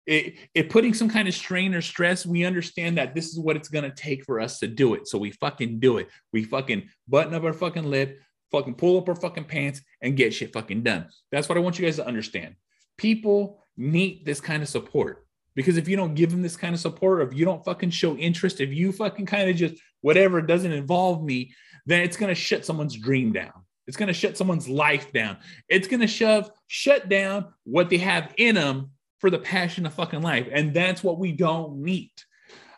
it, 0.06 0.34
it 0.54 0.70
putting 0.70 0.94
some 0.94 1.08
kind 1.08 1.28
of 1.28 1.34
strain 1.34 1.75
or 1.75 1.80
stress, 1.80 2.26
we 2.26 2.44
understand 2.44 2.99
that 2.99 3.14
this 3.14 3.28
is 3.28 3.38
what 3.38 3.56
it's 3.56 3.68
gonna 3.68 3.94
take 3.94 4.25
for 4.25 4.40
us 4.40 4.58
to 4.58 4.66
do 4.66 4.94
it. 4.94 5.08
So 5.08 5.18
we 5.18 5.30
fucking 5.30 5.80
do 5.80 5.99
it. 5.99 6.08
We 6.32 6.44
fucking 6.44 6.88
button 7.08 7.34
up 7.34 7.44
our 7.44 7.52
fucking 7.52 7.84
lip, 7.84 8.20
fucking 8.52 8.75
pull 8.75 8.99
up 8.99 9.08
our 9.08 9.14
fucking 9.14 9.44
pants, 9.44 9.80
and 10.02 10.16
get 10.16 10.34
shit 10.34 10.52
fucking 10.52 10.82
done. 10.82 11.08
That's 11.32 11.49
what 11.49 11.58
I 11.58 11.61
want 11.61 11.78
you 11.78 11.84
guys 11.84 11.96
to 11.96 12.06
understand. 12.06 12.56
People 12.99 13.64
need 13.76 14.25
this 14.25 14.40
kind 14.40 14.62
of 14.62 14.68
support 14.68 15.26
because 15.54 15.76
if 15.76 15.88
you 15.88 15.96
don't 15.96 16.14
give 16.14 16.30
them 16.30 16.42
this 16.42 16.56
kind 16.56 16.75
of 16.75 16.80
support, 16.80 17.26
if 17.26 17.37
you 17.37 17.44
don't 17.44 17.64
fucking 17.64 17.90
show 17.90 18.16
interest, 18.16 18.61
if 18.61 18.73
you 18.73 18.92
fucking 18.92 19.26
kind 19.26 19.49
of 19.49 19.56
just 19.56 19.75
whatever 20.02 20.42
doesn't 20.42 20.73
involve 20.73 21.25
me, 21.25 21.54
then 21.87 22.02
it's 22.02 22.16
gonna 22.16 22.34
shut 22.34 22.64
someone's 22.64 22.96
dream 22.96 23.32
down. 23.32 23.52
It's 23.87 23.96
gonna 23.96 24.12
shut 24.12 24.37
someone's 24.37 24.68
life 24.68 25.12
down. 25.12 25.38
It's 25.68 25.88
gonna 25.88 26.06
shove 26.06 26.50
shut 26.66 27.08
down 27.08 27.46
what 27.64 27.90
they 27.90 27.99
have 27.99 28.32
in 28.37 28.54
them 28.54 28.90
for 29.25 29.31
the 29.31 29.38
passion 29.38 29.87
of 29.87 29.95
fucking 29.95 30.21
life, 30.21 30.47
and 30.52 30.75
that's 30.75 31.02
what 31.02 31.19
we 31.19 31.33
don't 31.33 31.78
need. 31.78 32.12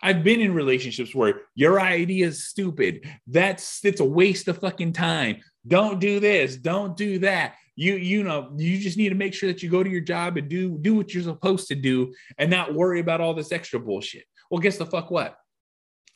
I've 0.00 0.22
been 0.22 0.40
in 0.40 0.54
relationships 0.54 1.12
where 1.12 1.40
your 1.56 1.80
idea 1.80 2.28
is 2.28 2.46
stupid. 2.46 3.04
That's 3.26 3.84
it's 3.84 3.98
a 3.98 4.04
waste 4.04 4.46
of 4.46 4.58
fucking 4.58 4.92
time. 4.92 5.38
Don't 5.66 5.98
do 5.98 6.20
this. 6.20 6.56
Don't 6.56 6.96
do 6.96 7.18
that. 7.18 7.56
You 7.74 7.94
you 7.94 8.22
know 8.22 8.52
you 8.56 8.78
just 8.78 8.96
need 8.96 9.08
to 9.08 9.16
make 9.16 9.34
sure 9.34 9.48
that 9.48 9.60
you 9.60 9.68
go 9.68 9.82
to 9.82 9.90
your 9.90 10.02
job 10.02 10.36
and 10.36 10.48
do 10.48 10.78
do 10.78 10.94
what 10.94 11.12
you're 11.12 11.24
supposed 11.24 11.66
to 11.66 11.74
do 11.74 12.14
and 12.38 12.48
not 12.48 12.74
worry 12.74 13.00
about 13.00 13.20
all 13.20 13.34
this 13.34 13.50
extra 13.50 13.80
bullshit. 13.80 14.22
Well, 14.48 14.60
guess 14.60 14.78
the 14.78 14.86
fuck 14.86 15.10
what? 15.10 15.36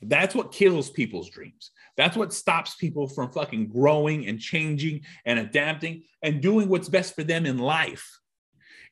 That's 0.00 0.36
what 0.36 0.52
kills 0.52 0.90
people's 0.90 1.28
dreams. 1.28 1.72
That's 1.96 2.16
what 2.16 2.32
stops 2.32 2.76
people 2.76 3.08
from 3.08 3.32
fucking 3.32 3.66
growing 3.66 4.28
and 4.28 4.38
changing 4.38 5.00
and 5.26 5.40
adapting 5.40 6.04
and 6.22 6.40
doing 6.40 6.68
what's 6.68 6.88
best 6.88 7.16
for 7.16 7.24
them 7.24 7.46
in 7.46 7.58
life. 7.58 8.19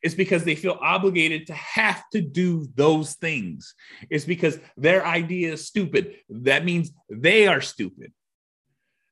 It's 0.03 0.15
because 0.15 0.45
they 0.45 0.55
feel 0.55 0.79
obligated 0.81 1.47
to 1.49 1.55
have 1.55 2.03
to 2.13 2.21
do 2.21 2.69
those 2.75 3.15
things. 3.15 3.75
It's 4.11 4.25
because 4.25 4.59
their 4.77 5.05
idea 5.05 5.53
is 5.53 5.67
stupid. 5.67 6.17
That 6.29 6.65
means 6.65 6.93
they 7.11 7.47
are 7.49 7.61
stupid. 7.61 8.13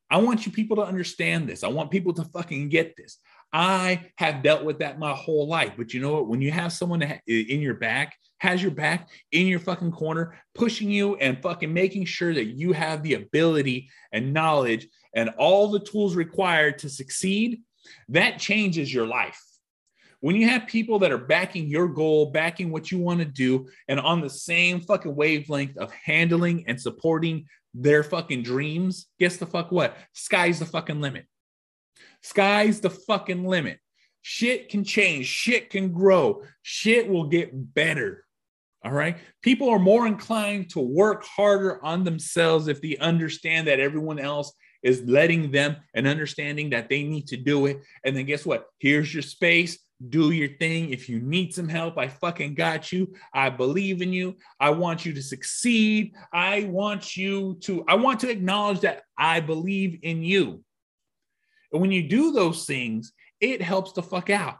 I 0.09 0.19
want 0.19 0.47
you 0.47 0.53
people 0.53 0.77
to 0.77 0.85
understand 0.85 1.49
this. 1.49 1.65
I 1.65 1.69
want 1.69 1.91
people 1.91 2.13
to 2.15 2.25
fucking 2.25 2.69
get 2.69 2.95
this. 2.97 3.19
I 3.53 4.11
have 4.19 4.43
dealt 4.43 4.65
with 4.65 4.79
that 4.79 4.99
my 4.99 5.13
whole 5.13 5.49
life. 5.49 5.73
But 5.77 5.93
you 5.93 6.01
know 6.01 6.13
what? 6.13 6.29
When 6.29 6.41
you 6.41 6.53
have 6.53 6.73
someone 6.73 7.03
in 7.27 7.61
your 7.61 7.75
back, 7.75 8.15
has 8.39 8.63
your 8.63 8.71
back 8.71 9.09
in 9.33 9.47
your 9.47 9.59
fucking 9.59 9.93
corner, 9.93 10.39
pushing 10.55 10.91
you 10.91 11.17
and 11.17 11.43
fucking 11.43 11.73
making 11.73 12.05
sure 12.05 12.35
that 12.35 12.45
you 12.45 12.73
have 12.73 13.03
the 13.03 13.15
ability 13.15 13.89
and 14.13 14.33
knowledge 14.33 14.87
and 15.15 15.31
all 15.39 15.71
the 15.71 15.81
tools 15.81 16.15
required 16.15 16.79
to 16.79 16.89
succeed, 16.89 17.63
that 18.11 18.39
changes 18.39 18.93
your 18.93 19.07
life. 19.07 19.41
When 20.21 20.37
you 20.37 20.49
have 20.49 20.67
people 20.67 20.99
that 21.01 21.13
are 21.13 21.19
backing 21.19 21.69
your 21.69 21.89
goal, 21.89 22.31
backing 22.31 22.71
what 22.71 22.91
you 22.91 22.99
want 22.99 23.21
to 23.21 23.25
do, 23.25 23.69
and 23.89 24.01
on 24.01 24.21
the 24.21 24.31
same 24.31 24.81
fucking 24.81 25.15
wavelength 25.15 25.77
of 25.77 25.93
handling 25.93 26.65
and 26.67 26.81
supporting 26.81 27.47
their 27.75 28.03
fucking 28.03 28.43
dreams, 28.43 29.07
guess 29.19 29.37
the 29.37 29.47
fuck 29.47 29.71
what? 29.71 29.97
Sky's 30.15 30.59
the 30.59 30.65
fucking 30.65 31.01
limit. 31.01 31.27
Sky's 32.23 32.81
the 32.81 32.91
fucking 32.91 33.45
limit. 33.45 33.79
Shit 34.23 34.71
can 34.71 34.83
change, 34.83 35.27
shit 35.27 35.71
can 35.71 35.93
grow, 35.93 36.43
shit 36.63 37.09
will 37.09 37.29
get 37.29 37.75
better. 37.75 38.25
All 38.85 38.93
right. 38.93 39.19
People 39.43 39.69
are 39.69 39.79
more 39.79 40.07
inclined 40.07 40.71
to 40.71 40.81
work 40.81 41.25
harder 41.25 41.85
on 41.85 42.05
themselves 42.05 42.69
if 42.69 42.81
they 42.81 42.97
understand 42.99 43.67
that 43.67 43.81
everyone 43.81 44.19
else 44.19 44.53
is 44.83 45.03
letting 45.03 45.51
them 45.51 45.77
and 45.95 46.07
understanding 46.07 46.71
that 46.71 46.89
they 46.89 47.03
need 47.03 47.27
to 47.29 47.37
do 47.37 47.67
it. 47.67 47.81
And 48.05 48.17
then 48.17 48.27
guess 48.27 48.47
what? 48.47 48.67
Here's 48.79 49.13
your 49.13 49.25
space. 49.25 49.79
Do 50.09 50.31
your 50.31 50.57
thing. 50.59 50.91
If 50.91 51.09
you 51.09 51.21
need 51.21 51.55
some 51.55 51.69
help, 51.69 51.97
I 51.97 52.09
fucking 52.09 52.55
got 52.55 52.93
you. 52.93 53.15
I 53.33 53.49
believe 53.49 54.03
in 54.03 54.13
you. 54.13 54.37
I 54.61 54.71
want 54.71 55.07
you 55.07 55.15
to 55.15 55.23
succeed. 55.23 56.15
I 56.33 56.65
want 56.65 57.17
you 57.17 57.57
to, 57.63 57.85
I 57.89 57.95
want 57.95 58.21
to 58.21 58.31
acknowledge 58.31 58.81
that 58.81 59.03
I 59.17 59.41
believe 59.41 59.99
in 60.03 60.23
you. 60.23 60.63
And 61.73 61.81
when 61.81 61.93
you 61.93 62.09
do 62.09 62.33
those 62.33 62.65
things, 62.67 63.13
it 63.41 63.63
helps 63.63 63.93
the 63.93 64.03
fuck 64.03 64.31
out. 64.31 64.59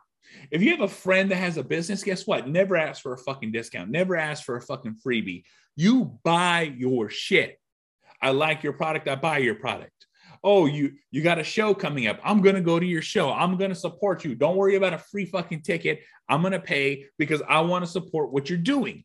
If 0.51 0.63
you 0.63 0.71
have 0.71 0.81
a 0.81 0.89
friend 0.89 1.31
that 1.31 1.37
has 1.37 1.57
a 1.57 1.65
business, 1.65 2.03
guess 2.03 2.27
what? 2.27 2.49
Never 2.49 2.77
ask 2.77 3.03
for 3.03 3.13
a 3.13 3.19
fucking 3.19 3.53
discount. 3.53 3.91
Never 3.91 4.17
ask 4.17 4.45
for 4.45 4.57
a 4.57 4.63
fucking 4.63 4.97
freebie. 5.07 5.45
You 5.77 6.19
buy 6.25 6.75
your 6.77 7.11
shit. 7.11 7.59
I 8.21 8.31
like 8.31 8.63
your 8.63 8.73
product. 8.73 9.09
I 9.09 9.17
buy 9.17 9.39
your 9.39 9.57
product. 9.57 9.96
Oh, 10.47 10.65
you 10.65 10.93
you 11.11 11.23
got 11.23 11.39
a 11.39 11.45
show 11.45 11.75
coming 11.75 12.07
up. 12.07 12.19
I'm 12.25 12.41
gonna 12.41 12.63
go 12.63 12.81
to 12.81 12.87
your 12.87 13.03
show. 13.03 13.31
I'm 13.31 13.59
gonna 13.59 13.75
support 13.75 14.25
you. 14.25 14.35
Don't 14.35 14.57
worry 14.57 14.77
about 14.77 14.95
a 14.95 14.99
free 14.99 15.27
fucking 15.27 15.61
ticket. 15.61 16.01
I'm 16.29 16.41
gonna 16.41 16.61
pay 16.61 17.05
because 17.19 17.43
I 17.47 17.61
want 17.61 17.85
to 17.85 17.91
support 17.91 18.33
what 18.33 18.49
you're 18.49 18.59
doing. 18.59 19.05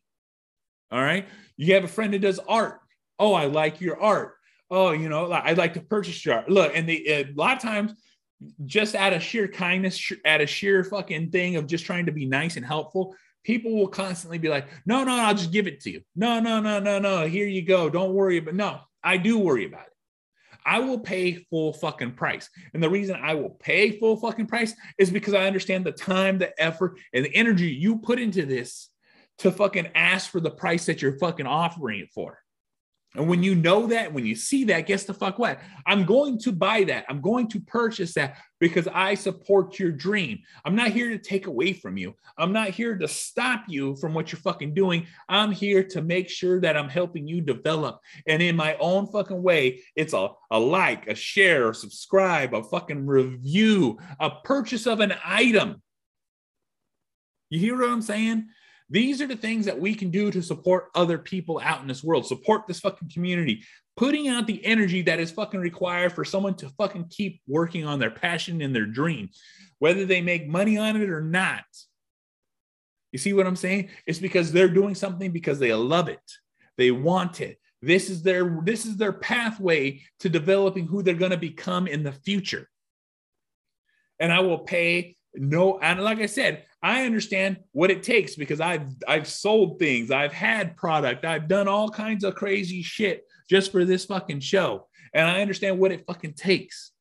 All 0.90 1.02
right. 1.02 1.26
You 1.56 1.74
have 1.74 1.84
a 1.84 1.88
friend 1.88 2.14
that 2.14 2.20
does 2.20 2.38
art. 2.48 2.80
Oh, 3.18 3.34
I 3.34 3.44
like 3.46 3.80
your 3.80 4.00
art 4.00 4.36
oh, 4.72 4.92
you 4.92 5.08
know, 5.10 5.30
I'd 5.30 5.58
like 5.58 5.74
to 5.74 5.82
purchase 5.82 6.24
your 6.24 6.36
art. 6.36 6.48
Look, 6.48 6.72
and 6.74 6.88
the, 6.88 7.06
a 7.08 7.32
lot 7.36 7.58
of 7.58 7.62
times, 7.62 7.92
just 8.64 8.94
out 8.94 9.12
of 9.12 9.22
sheer 9.22 9.46
kindness, 9.46 10.12
out 10.24 10.40
of 10.40 10.48
sheer 10.48 10.82
fucking 10.82 11.30
thing 11.30 11.56
of 11.56 11.66
just 11.66 11.84
trying 11.84 12.06
to 12.06 12.12
be 12.12 12.24
nice 12.24 12.56
and 12.56 12.64
helpful, 12.64 13.14
people 13.44 13.76
will 13.76 13.86
constantly 13.86 14.38
be 14.38 14.48
like, 14.48 14.66
no, 14.86 15.04
no, 15.04 15.12
I'll 15.12 15.34
just 15.34 15.52
give 15.52 15.66
it 15.66 15.80
to 15.82 15.90
you. 15.90 16.00
No, 16.16 16.40
no, 16.40 16.58
no, 16.58 16.80
no, 16.80 16.98
no. 16.98 17.26
Here 17.26 17.46
you 17.46 17.62
go. 17.62 17.90
Don't 17.90 18.14
worry 18.14 18.38
about. 18.38 18.54
No, 18.54 18.80
I 19.04 19.18
do 19.18 19.38
worry 19.38 19.66
about 19.66 19.86
it. 19.86 19.91
I 20.64 20.78
will 20.80 20.98
pay 20.98 21.34
full 21.34 21.72
fucking 21.72 22.12
price. 22.12 22.48
And 22.74 22.82
the 22.82 22.90
reason 22.90 23.16
I 23.20 23.34
will 23.34 23.50
pay 23.50 23.98
full 23.98 24.16
fucking 24.16 24.46
price 24.46 24.74
is 24.98 25.10
because 25.10 25.34
I 25.34 25.46
understand 25.46 25.84
the 25.84 25.92
time, 25.92 26.38
the 26.38 26.60
effort, 26.60 26.98
and 27.12 27.24
the 27.24 27.34
energy 27.34 27.66
you 27.66 27.98
put 27.98 28.18
into 28.18 28.46
this 28.46 28.88
to 29.38 29.50
fucking 29.50 29.88
ask 29.94 30.30
for 30.30 30.40
the 30.40 30.50
price 30.50 30.86
that 30.86 31.02
you're 31.02 31.18
fucking 31.18 31.46
offering 31.46 32.00
it 32.00 32.10
for. 32.14 32.41
And 33.14 33.28
when 33.28 33.42
you 33.42 33.54
know 33.54 33.86
that, 33.88 34.12
when 34.12 34.24
you 34.24 34.34
see 34.34 34.64
that, 34.64 34.86
guess 34.86 35.04
the 35.04 35.12
fuck 35.12 35.38
what? 35.38 35.60
I'm 35.86 36.04
going 36.04 36.38
to 36.40 36.52
buy 36.52 36.84
that. 36.84 37.04
I'm 37.08 37.20
going 37.20 37.46
to 37.48 37.60
purchase 37.60 38.14
that 38.14 38.38
because 38.58 38.88
I 38.88 39.14
support 39.14 39.78
your 39.78 39.92
dream. 39.92 40.38
I'm 40.64 40.74
not 40.74 40.92
here 40.92 41.10
to 41.10 41.18
take 41.18 41.46
away 41.46 41.74
from 41.74 41.98
you. 41.98 42.14
I'm 42.38 42.52
not 42.52 42.70
here 42.70 42.96
to 42.96 43.06
stop 43.06 43.64
you 43.68 43.96
from 43.96 44.14
what 44.14 44.32
you're 44.32 44.40
fucking 44.40 44.72
doing. 44.72 45.06
I'm 45.28 45.52
here 45.52 45.84
to 45.84 46.00
make 46.00 46.30
sure 46.30 46.60
that 46.62 46.76
I'm 46.76 46.88
helping 46.88 47.26
you 47.28 47.42
develop. 47.42 48.00
And 48.26 48.42
in 48.42 48.56
my 48.56 48.76
own 48.76 49.06
fucking 49.08 49.42
way, 49.42 49.82
it's 49.94 50.14
a, 50.14 50.28
a 50.50 50.58
like, 50.58 51.06
a 51.06 51.14
share, 51.14 51.70
a 51.70 51.74
subscribe, 51.74 52.54
a 52.54 52.62
fucking 52.62 53.06
review, 53.06 53.98
a 54.20 54.30
purchase 54.30 54.86
of 54.86 55.00
an 55.00 55.14
item. 55.22 55.82
You 57.50 57.58
hear 57.58 57.78
what 57.78 57.90
I'm 57.90 58.00
saying? 58.00 58.48
These 58.92 59.22
are 59.22 59.26
the 59.26 59.36
things 59.36 59.64
that 59.64 59.80
we 59.80 59.94
can 59.94 60.10
do 60.10 60.30
to 60.30 60.42
support 60.42 60.90
other 60.94 61.16
people 61.16 61.58
out 61.64 61.80
in 61.80 61.88
this 61.88 62.04
world, 62.04 62.26
support 62.26 62.66
this 62.66 62.80
fucking 62.80 63.08
community, 63.08 63.62
putting 63.96 64.28
out 64.28 64.46
the 64.46 64.62
energy 64.66 65.00
that 65.02 65.18
is 65.18 65.30
fucking 65.30 65.60
required 65.60 66.12
for 66.12 66.26
someone 66.26 66.54
to 66.56 66.68
fucking 66.68 67.06
keep 67.08 67.40
working 67.48 67.86
on 67.86 67.98
their 67.98 68.10
passion 68.10 68.60
and 68.60 68.76
their 68.76 68.84
dream, 68.84 69.30
whether 69.78 70.04
they 70.04 70.20
make 70.20 70.46
money 70.46 70.76
on 70.76 71.00
it 71.00 71.08
or 71.08 71.22
not. 71.22 71.64
You 73.12 73.18
see 73.18 73.32
what 73.32 73.46
I'm 73.46 73.56
saying? 73.56 73.88
It's 74.06 74.18
because 74.18 74.52
they're 74.52 74.68
doing 74.68 74.94
something 74.94 75.30
because 75.32 75.58
they 75.58 75.72
love 75.72 76.10
it. 76.10 76.20
They 76.76 76.90
want 76.90 77.40
it. 77.40 77.58
This 77.80 78.10
is 78.10 78.22
their 78.22 78.60
this 78.62 78.84
is 78.84 78.98
their 78.98 79.12
pathway 79.12 80.02
to 80.20 80.28
developing 80.28 80.86
who 80.86 81.02
they're 81.02 81.14
going 81.14 81.30
to 81.30 81.38
become 81.38 81.86
in 81.86 82.02
the 82.02 82.12
future. 82.12 82.68
And 84.20 84.30
I 84.30 84.40
will 84.40 84.58
pay 84.58 85.16
no 85.34 85.78
and 85.78 86.00
like 86.00 86.18
I 86.18 86.26
said, 86.26 86.64
I 86.82 87.04
understand 87.04 87.58
what 87.72 87.90
it 87.90 88.02
takes 88.02 88.34
because 88.34 88.60
I've 88.60 88.86
I've 89.06 89.28
sold 89.28 89.78
things, 89.78 90.10
I've 90.10 90.32
had 90.32 90.76
product, 90.76 91.24
I've 91.24 91.48
done 91.48 91.68
all 91.68 91.88
kinds 91.88 92.24
of 92.24 92.34
crazy 92.34 92.82
shit 92.82 93.24
just 93.48 93.72
for 93.72 93.84
this 93.84 94.04
fucking 94.04 94.40
show. 94.40 94.86
And 95.14 95.28
I 95.28 95.42
understand 95.42 95.78
what 95.78 95.92
it 95.92 96.06
fucking 96.06 96.34
takes. 96.34 96.92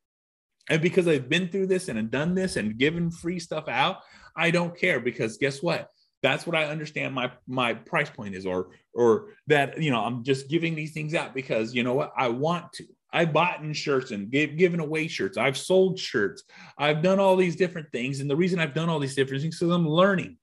And 0.69 0.81
because 0.81 1.07
I've 1.07 1.29
been 1.29 1.47
through 1.47 1.67
this 1.67 1.87
and 1.87 2.11
done 2.11 2.35
this 2.35 2.55
and 2.55 2.77
given 2.77 3.09
free 3.09 3.39
stuff 3.39 3.67
out, 3.67 3.97
I 4.35 4.51
don't 4.51 4.77
care 4.77 4.99
because 4.99 5.37
guess 5.37 5.61
what? 5.61 5.89
That's 6.21 6.45
what 6.45 6.55
I 6.55 6.65
understand 6.65 7.15
my 7.15 7.31
my 7.47 7.73
price 7.73 8.09
point 8.09 8.35
is, 8.35 8.45
or 8.45 8.69
or 8.93 9.29
that 9.47 9.81
you 9.81 9.89
know 9.89 10.01
I'm 10.01 10.23
just 10.23 10.49
giving 10.49 10.75
these 10.75 10.93
things 10.93 11.15
out 11.15 11.33
because 11.33 11.73
you 11.73 11.83
know 11.83 11.93
what 11.93 12.13
I 12.15 12.27
want 12.29 12.71
to. 12.73 12.85
I 13.13 13.25
bought 13.25 13.61
in 13.61 13.73
shirts 13.73 14.11
and 14.11 14.31
given 14.31 14.79
away 14.79 15.07
shirts. 15.07 15.37
I've 15.37 15.57
sold 15.57 15.99
shirts. 15.99 16.43
I've 16.77 17.01
done 17.01 17.19
all 17.19 17.35
these 17.35 17.55
different 17.55 17.91
things. 17.91 18.19
And 18.19 18.29
the 18.29 18.35
reason 18.35 18.59
I've 18.59 18.73
done 18.73 18.89
all 18.89 18.99
these 18.99 19.15
different 19.15 19.41
things 19.41 19.53
is 19.53 19.59
because 19.59 19.75
I'm 19.75 19.87
learning. 19.87 20.37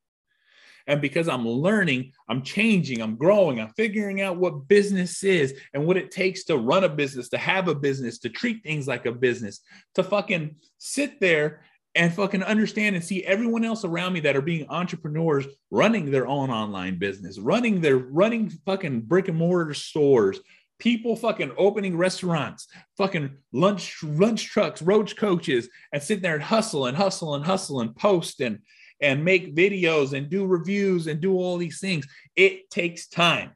And 0.87 1.03
because 1.03 1.29
I'm 1.29 1.47
learning, 1.47 2.13
I'm 2.31 2.41
changing, 2.41 3.03
I'm 3.03 3.17
growing, 3.17 3.61
I'm 3.61 3.69
figuring 3.77 4.23
out 4.23 4.39
what 4.39 4.69
business 4.69 5.23
is 5.23 5.55
and 5.75 5.87
what 5.87 5.99
it 5.99 6.11
takes 6.11 6.45
to 6.45 6.57
run 6.57 6.83
a 6.83 6.89
business, 6.89 7.29
to 7.29 7.39
have 7.39 7.69
a 7.69 7.75
business, 7.75 8.19
to 8.21 8.31
treat 8.31 8.63
things 8.63 8.89
like 8.89 9.05
a 9.05 9.13
business, 9.13 9.61
to 9.97 10.03
fucking 10.03 10.57
sit 10.79 11.21
there 11.21 11.61
and 11.95 12.15
fucking 12.15 12.43
understand 12.43 12.97
and 12.97 13.05
see 13.05 13.25
everyone 13.25 13.65
else 13.65 13.85
around 13.85 14.15
me 14.15 14.21
that 14.21 14.37
are 14.37 14.41
being 14.41 14.65
entrepreneurs 14.71 15.47
running 15.71 16.11
their 16.11 16.27
own 16.27 16.49
online 16.49 16.99
business, 16.99 17.39
running 17.39 17.81
their 17.81 17.99
running 17.99 18.49
fucking 18.65 19.01
brick 19.03 19.29
and 19.29 19.37
mortar 19.37 19.75
stores, 19.75 20.41
people 20.79 21.17
fucking 21.17 21.53
opening 21.57 21.97
restaurants, 21.97 22.69
fucking 22.97 23.37
lunch 23.53 24.03
lunch 24.03 24.47
trucks, 24.47 24.83
roach 24.83 25.17
coaches, 25.17 25.69
and 25.93 26.03
sit 26.03 26.23
there 26.23 26.35
and 26.35 26.43
hustle 26.43 26.87
and 26.87 26.97
hustle 26.97 27.35
and 27.35 27.45
hustle 27.45 27.81
and 27.81 27.95
post 27.97 28.41
and 28.41 28.61
and 29.01 29.25
make 29.25 29.55
videos 29.55 30.13
and 30.13 30.29
do 30.29 30.45
reviews 30.45 31.07
and 31.07 31.21
do 31.21 31.35
all 31.35 31.57
these 31.57 31.79
things. 31.79 32.07
It 32.35 32.69
takes 32.71 33.09
time. 33.09 33.53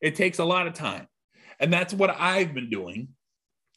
It 0.00 0.14
takes 0.14 0.38
a 0.38 0.44
lot 0.44 0.66
of 0.66 0.72
time. 0.72 1.06
And 1.58 1.70
that's 1.70 1.92
what 1.92 2.10
I've 2.10 2.54
been 2.54 2.70
doing. 2.70 3.08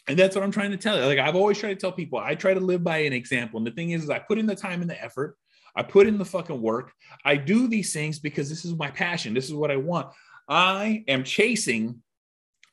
And 0.07 0.17
that's 0.17 0.35
what 0.35 0.43
I'm 0.43 0.51
trying 0.51 0.71
to 0.71 0.77
tell 0.77 0.97
you. 0.97 1.05
Like 1.05 1.19
I've 1.19 1.35
always 1.35 1.57
tried 1.57 1.73
to 1.73 1.79
tell 1.79 1.91
people, 1.91 2.19
I 2.19 2.35
try 2.35 2.53
to 2.53 2.59
live 2.59 2.83
by 2.83 2.99
an 2.99 3.13
example. 3.13 3.57
And 3.57 3.67
the 3.67 3.71
thing 3.71 3.91
is, 3.91 4.03
is 4.03 4.09
I 4.09 4.19
put 4.19 4.37
in 4.37 4.45
the 4.45 4.55
time 4.55 4.81
and 4.81 4.89
the 4.89 5.01
effort. 5.01 5.37
I 5.75 5.83
put 5.83 6.07
in 6.07 6.17
the 6.17 6.25
fucking 6.25 6.61
work. 6.61 6.93
I 7.25 7.35
do 7.35 7.67
these 7.67 7.91
things 7.91 8.19
because 8.19 8.47
this 8.47 8.63
is 8.63 8.75
my 8.75 8.91
passion. 8.91 9.33
This 9.33 9.45
is 9.45 9.53
what 9.53 9.71
I 9.71 9.77
want. 9.77 10.13
I 10.47 11.03
am 11.07 11.23
chasing 11.23 12.01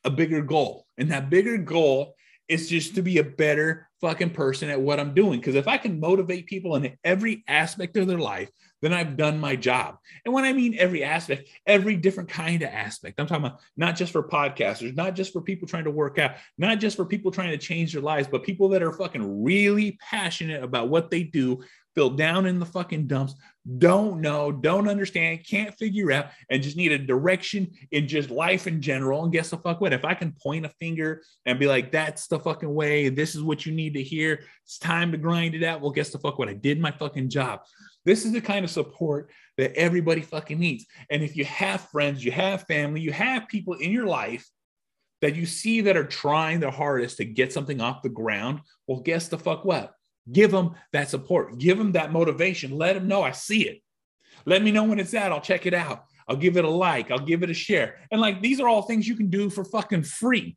a 0.05 0.11
bigger 0.11 0.43
goal. 0.43 0.87
And 0.99 1.11
that 1.11 1.31
bigger 1.31 1.59
goal 1.59 2.15
is 2.49 2.69
just 2.69 2.97
to 2.97 3.03
be 3.03 3.19
a 3.19 3.25
better 3.25 3.89
fucking 4.01 4.31
person 4.31 4.71
at 4.71 4.81
what 4.81 4.99
I'm 4.99 5.15
doing. 5.15 5.39
Because 5.39 5.55
if 5.55 5.69
I 5.69 5.79
can 5.79 6.01
motivate 6.01 6.47
people 6.47 6.77
in 6.77 6.97
every 7.05 7.45
aspect 7.47 7.97
of 7.97 8.07
their 8.07 8.19
life 8.19 8.51
then 8.83 8.93
I've 8.93 9.17
done 9.17 9.39
my 9.39 9.57
job. 9.57 9.97
And 10.25 10.33
when 10.33 10.45
I 10.45 10.53
mean 10.53 10.77
every 10.79 11.05
aspect, 11.05 11.49
every 11.67 11.97
different 11.97 12.29
kind 12.29 12.63
of 12.63 12.71
aspect, 12.71 13.21
I'm 13.21 13.27
talking 13.27 13.45
about 13.45 13.61
not 13.77 13.97
just 13.97 14.13
for 14.13 14.27
podcasters, 14.27 14.97
not 14.97 15.15
just 15.15 15.33
for 15.33 15.41
people 15.41 15.69
trying 15.69 15.85
to 15.85 15.91
work 15.91 16.19
out, 16.19 16.33
not 16.57 16.79
just 16.79 16.97
for 16.97 17.05
people 17.05 17.31
trying 17.31 17.51
to 17.51 17.59
change 17.59 17.93
their 17.93 18.03
lives, 18.03 18.29
but 18.31 18.43
people 18.43 18.69
that 18.71 18.83
are 18.83 18.93
fucking 18.93 19.43
really 19.43 19.99
passionate 20.01 20.63
about 20.63 20.89
what 20.89 21.11
they 21.11 21.23
do, 21.23 21.63
feel 21.95 22.11
down 22.11 22.47
in 22.47 22.59
the 22.59 22.67
fucking 22.67 23.07
dumps, 23.07 23.35
don't 23.79 24.21
know, 24.21 24.51
don't 24.51 24.89
understand, 24.89 25.47
can't 25.47 25.75
figure 25.77 26.13
out, 26.13 26.27
and 26.51 26.63
just 26.63 26.77
need 26.77 26.93
a 26.93 26.99
direction 26.99 27.71
in 27.91 28.09
just 28.09 28.31
life 28.31 28.67
in 28.67 28.81
general. 28.81 29.25
And 29.25 29.33
guess 29.33 29.51
the 29.51 29.59
fuck 29.59 29.81
what? 29.81 29.93
If 29.93 30.05
I 30.05 30.15
can 30.15 30.35
point 30.43 30.67
a 30.67 30.71
finger 30.81 31.23
and 31.47 31.59
be 31.59 31.67
like, 31.67 31.93
that's 31.93 32.27
the 32.27 32.39
fucking 32.39 32.73
way, 32.73 33.09
this 33.09 33.35
is 33.35 33.43
what 33.43 33.67
you 33.67 33.73
need 33.73 33.95
to 33.95 34.03
hear, 34.03 34.41
it's 34.65 34.79
time 34.79 35.13
to 35.13 35.19
grind 35.19 35.55
it 35.55 35.65
out. 35.65 35.81
Well, 35.81 35.91
guess 35.91 36.11
the 36.11 36.19
fuck 36.19 36.39
what? 36.39 36.49
I 36.49 36.55
did 36.55 36.81
my 36.81 36.91
fucking 36.91 37.29
job. 37.29 37.61
This 38.05 38.25
is 38.25 38.33
the 38.33 38.41
kind 38.41 38.65
of 38.65 38.71
support 38.71 39.31
that 39.59 39.77
everybody 39.77 40.23
fucking 40.23 40.59
needs. 40.59 40.87
And 41.11 41.23
if 41.23 41.37
you 41.37 41.45
have 41.45 41.83
friends, 41.83 42.25
you 42.25 42.33
have 42.33 42.63
family, 42.63 43.01
you 43.01 43.13
have 43.13 43.49
people 43.49 43.75
in 43.75 43.91
your 43.91 44.07
life 44.07 44.49
that 45.21 45.37
you 45.37 45.45
see 45.45 45.83
that 45.83 45.99
are 45.99 46.07
trying 46.07 46.61
their 46.61 46.71
hardest 46.71 47.19
to 47.19 47.27
get 47.27 47.53
something 47.53 47.81
off 47.81 48.03
the 48.03 48.09
ground, 48.09 48.61
well, 48.87 49.01
guess 49.01 49.29
the 49.29 49.39
fuck 49.39 49.67
what? 49.67 49.93
Give 50.31 50.51
them 50.51 50.75
that 50.93 51.09
support, 51.09 51.59
give 51.59 51.79
them 51.79 51.93
that 51.93 52.13
motivation. 52.13 52.73
Let 52.73 52.95
them 52.95 53.09
know 53.09 53.23
I 53.23 53.33
see 53.33 53.69
it. 53.69 53.83
Let 54.47 54.63
me 54.63 54.71
know 54.71 54.85
when 54.85 54.99
it's 54.99 55.15
out. 55.15 55.33
I'll 55.33 55.41
check 55.41 55.67
it 55.67 55.75
out. 55.75 56.05
I'll 56.29 56.37
give 56.37 56.57
it 56.57 56.65
a 56.65 56.71
like. 56.71 57.11
I'll 57.11 57.19
give 57.19 57.43
it 57.43 57.51
a 57.51 57.55
share. 57.55 57.97
And 58.11 58.21
like 58.21 58.41
these 58.41 58.61
are 58.61 58.69
all 58.69 58.83
things 58.83 59.09
you 59.09 59.17
can 59.17 59.29
do 59.29 59.51
for 59.51 59.65
fucking 59.65 60.05
free. 60.05 60.57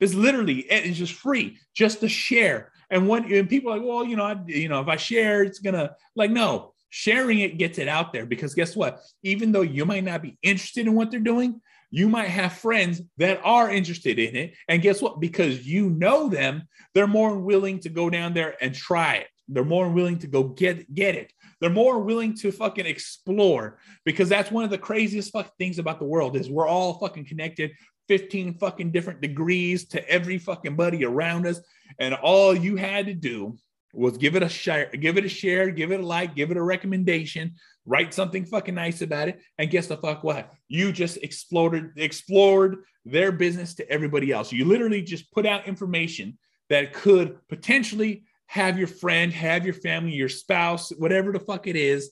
It's 0.00 0.14
literally 0.14 0.60
it's 0.60 0.98
just 0.98 1.14
free, 1.14 1.58
just 1.74 2.00
to 2.00 2.08
share. 2.08 2.72
And 2.90 3.08
when 3.08 3.32
and 3.32 3.48
people 3.48 3.72
are 3.72 3.78
like, 3.78 3.86
well, 3.86 4.04
you 4.04 4.16
know, 4.16 4.24
I, 4.24 4.36
you 4.46 4.68
know, 4.68 4.80
if 4.80 4.88
I 4.88 4.96
share, 4.96 5.42
it's 5.42 5.58
gonna 5.58 5.96
like 6.14 6.30
no 6.30 6.74
sharing 6.90 7.40
it 7.40 7.58
gets 7.58 7.78
it 7.78 7.88
out 7.88 8.12
there 8.12 8.26
because 8.26 8.54
guess 8.54 8.74
what? 8.74 9.00
Even 9.22 9.52
though 9.52 9.62
you 9.62 9.84
might 9.84 10.04
not 10.04 10.22
be 10.22 10.38
interested 10.42 10.86
in 10.86 10.94
what 10.94 11.10
they're 11.10 11.20
doing, 11.20 11.60
you 11.90 12.08
might 12.08 12.28
have 12.28 12.52
friends 12.52 13.00
that 13.16 13.40
are 13.44 13.70
interested 13.70 14.18
in 14.18 14.36
it. 14.36 14.54
And 14.68 14.82
guess 14.82 15.00
what? 15.00 15.20
Because 15.20 15.66
you 15.66 15.90
know 15.90 16.28
them, 16.28 16.68
they're 16.94 17.06
more 17.06 17.38
willing 17.38 17.80
to 17.80 17.88
go 17.88 18.10
down 18.10 18.34
there 18.34 18.56
and 18.60 18.74
try 18.74 19.16
it. 19.16 19.28
They're 19.48 19.64
more 19.64 19.88
willing 19.88 20.18
to 20.18 20.26
go 20.26 20.44
get 20.44 20.94
get 20.94 21.14
it. 21.14 21.32
They're 21.60 21.70
more 21.70 21.98
willing 22.00 22.34
to 22.36 22.52
fucking 22.52 22.86
explore 22.86 23.78
because 24.04 24.28
that's 24.28 24.50
one 24.50 24.64
of 24.64 24.70
the 24.70 24.78
craziest 24.78 25.32
fucking 25.32 25.52
things 25.58 25.78
about 25.78 25.98
the 25.98 26.04
world 26.04 26.36
is 26.36 26.50
we're 26.50 26.68
all 26.68 26.98
fucking 26.98 27.24
connected 27.24 27.72
15 28.08 28.58
fucking 28.58 28.90
different 28.90 29.20
degrees 29.20 29.86
to 29.88 30.08
every 30.08 30.38
fucking 30.38 30.76
buddy 30.76 31.04
around 31.04 31.46
us 31.46 31.60
and 31.98 32.14
all 32.14 32.54
you 32.54 32.76
had 32.76 33.06
to 33.06 33.14
do 33.14 33.56
was 33.94 34.18
give 34.18 34.36
it 34.36 34.42
a 34.42 34.48
share, 34.48 34.90
give 34.90 35.16
it 35.16 35.24
a 35.24 35.28
share, 35.28 35.70
give 35.70 35.92
it 35.92 36.00
a 36.00 36.06
like, 36.06 36.34
give 36.34 36.50
it 36.50 36.56
a 36.56 36.62
recommendation, 36.62 37.54
write 37.86 38.12
something 38.12 38.44
fucking 38.44 38.74
nice 38.74 39.00
about 39.02 39.28
it, 39.28 39.40
and 39.58 39.70
guess 39.70 39.86
the 39.86 39.96
fuck 39.96 40.22
what? 40.22 40.52
You 40.68 40.92
just 40.92 41.16
explored 41.18 41.92
explored 41.96 42.78
their 43.04 43.32
business 43.32 43.74
to 43.76 43.90
everybody 43.90 44.32
else. 44.32 44.52
You 44.52 44.66
literally 44.66 45.02
just 45.02 45.32
put 45.32 45.46
out 45.46 45.66
information 45.66 46.38
that 46.68 46.92
could 46.92 47.38
potentially 47.48 48.24
have 48.46 48.78
your 48.78 48.88
friend, 48.88 49.32
have 49.32 49.64
your 49.64 49.74
family, 49.74 50.12
your 50.12 50.28
spouse, 50.28 50.90
whatever 50.90 51.32
the 51.32 51.40
fuck 51.40 51.66
it 51.66 51.76
is, 51.76 52.10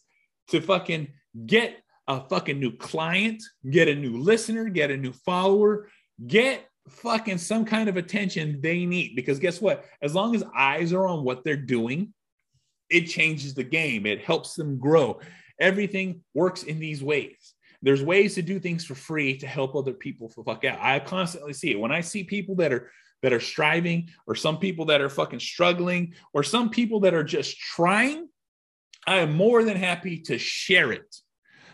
to 0.48 0.60
fucking 0.60 1.08
get 1.46 1.76
a 2.08 2.20
fucking 2.28 2.60
new 2.60 2.72
client, 2.76 3.42
get 3.68 3.88
a 3.88 3.94
new 3.94 4.18
listener, 4.18 4.68
get 4.68 4.90
a 4.90 4.96
new 4.96 5.12
follower, 5.12 5.88
get 6.26 6.66
fucking 6.88 7.38
some 7.38 7.64
kind 7.64 7.88
of 7.88 7.96
attention 7.96 8.60
they 8.60 8.86
need 8.86 9.16
because 9.16 9.38
guess 9.38 9.60
what? 9.60 9.84
As 10.02 10.14
long 10.14 10.34
as 10.34 10.44
eyes 10.56 10.92
are 10.92 11.06
on 11.06 11.24
what 11.24 11.44
they're 11.44 11.56
doing, 11.56 12.12
it 12.88 13.02
changes 13.02 13.54
the 13.54 13.64
game. 13.64 14.06
It 14.06 14.22
helps 14.22 14.54
them 14.54 14.78
grow. 14.78 15.20
Everything 15.58 16.22
works 16.34 16.62
in 16.62 16.78
these 16.78 17.02
ways. 17.02 17.54
There's 17.82 18.02
ways 18.02 18.34
to 18.34 18.42
do 18.42 18.58
things 18.58 18.84
for 18.84 18.94
free 18.94 19.36
to 19.38 19.46
help 19.46 19.74
other 19.74 19.92
people 19.92 20.28
fuck 20.28 20.64
out. 20.64 20.78
I 20.80 20.98
constantly 21.00 21.52
see 21.52 21.72
it 21.72 21.78
when 21.78 21.92
I 21.92 22.00
see 22.00 22.24
people 22.24 22.54
that 22.56 22.72
are 22.72 22.90
that 23.22 23.32
are 23.32 23.40
striving, 23.40 24.10
or 24.26 24.34
some 24.34 24.58
people 24.58 24.84
that 24.84 25.00
are 25.00 25.08
fucking 25.08 25.40
struggling, 25.40 26.14
or 26.34 26.42
some 26.42 26.68
people 26.68 27.00
that 27.00 27.14
are 27.14 27.24
just 27.24 27.58
trying. 27.58 28.28
I 29.06 29.16
am 29.18 29.32
more 29.32 29.64
than 29.64 29.76
happy 29.76 30.20
to 30.22 30.38
share 30.38 30.92
it. 30.92 31.16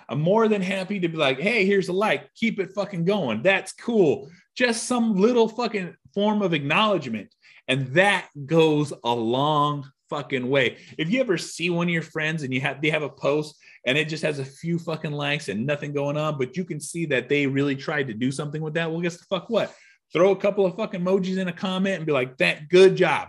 I'm 0.08 0.20
more 0.20 0.46
than 0.48 0.62
happy 0.62 1.00
to 1.00 1.08
be 1.08 1.16
like, 1.16 1.40
hey, 1.40 1.66
here's 1.66 1.88
a 1.88 1.92
like, 1.92 2.32
keep 2.34 2.60
it 2.60 2.72
fucking 2.74 3.04
going. 3.04 3.42
That's 3.42 3.72
cool 3.72 4.30
just 4.56 4.84
some 4.84 5.16
little 5.16 5.48
fucking 5.48 5.94
form 6.14 6.42
of 6.42 6.52
acknowledgement. 6.52 7.34
And 7.68 7.88
that 7.94 8.28
goes 8.46 8.92
a 9.04 9.14
long 9.14 9.90
fucking 10.10 10.48
way. 10.48 10.76
If 10.98 11.10
you 11.10 11.20
ever 11.20 11.38
see 11.38 11.70
one 11.70 11.86
of 11.86 11.92
your 11.92 12.02
friends 12.02 12.42
and 12.42 12.52
you 12.52 12.60
have 12.60 12.82
they 12.82 12.90
have 12.90 13.02
a 13.02 13.08
post 13.08 13.56
and 13.86 13.96
it 13.96 14.08
just 14.08 14.22
has 14.22 14.38
a 14.38 14.44
few 14.44 14.78
fucking 14.78 15.12
likes 15.12 15.48
and 15.48 15.64
nothing 15.64 15.92
going 15.94 16.16
on, 16.16 16.38
but 16.38 16.56
you 16.56 16.64
can 16.64 16.80
see 16.80 17.06
that 17.06 17.28
they 17.28 17.46
really 17.46 17.76
tried 17.76 18.08
to 18.08 18.14
do 18.14 18.30
something 18.30 18.60
with 18.60 18.74
that. 18.74 18.90
Well, 18.90 19.00
guess 19.00 19.16
the 19.16 19.24
fuck 19.24 19.48
what? 19.48 19.74
Throw 20.12 20.32
a 20.32 20.36
couple 20.36 20.66
of 20.66 20.76
fucking 20.76 21.00
emojis 21.00 21.38
in 21.38 21.48
a 21.48 21.52
comment 21.52 21.96
and 21.96 22.06
be 22.06 22.12
like, 22.12 22.36
that 22.38 22.68
good 22.68 22.96
job. 22.96 23.28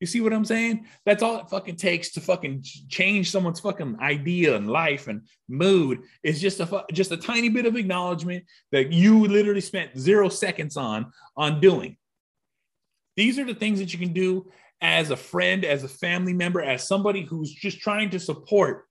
You 0.00 0.06
see 0.06 0.22
what 0.22 0.32
I'm 0.32 0.46
saying? 0.46 0.86
That's 1.04 1.22
all 1.22 1.40
it 1.40 1.50
fucking 1.50 1.76
takes 1.76 2.10
to 2.12 2.22
fucking 2.22 2.64
change 2.88 3.30
someone's 3.30 3.60
fucking 3.60 3.98
idea 4.00 4.56
and 4.56 4.66
life 4.66 5.08
and 5.08 5.28
mood. 5.46 6.00
Is 6.22 6.40
just 6.40 6.58
a 6.60 6.84
just 6.90 7.12
a 7.12 7.18
tiny 7.18 7.50
bit 7.50 7.66
of 7.66 7.76
acknowledgement 7.76 8.44
that 8.72 8.92
you 8.92 9.26
literally 9.26 9.60
spent 9.60 9.98
zero 9.98 10.30
seconds 10.30 10.78
on 10.78 11.12
on 11.36 11.60
doing. 11.60 11.98
These 13.16 13.38
are 13.38 13.44
the 13.44 13.54
things 13.54 13.78
that 13.78 13.92
you 13.92 13.98
can 13.98 14.14
do 14.14 14.50
as 14.80 15.10
a 15.10 15.16
friend, 15.16 15.66
as 15.66 15.84
a 15.84 15.88
family 15.88 16.32
member, 16.32 16.62
as 16.62 16.88
somebody 16.88 17.22
who's 17.22 17.52
just 17.52 17.80
trying 17.80 18.08
to 18.10 18.18
support. 18.18 18.86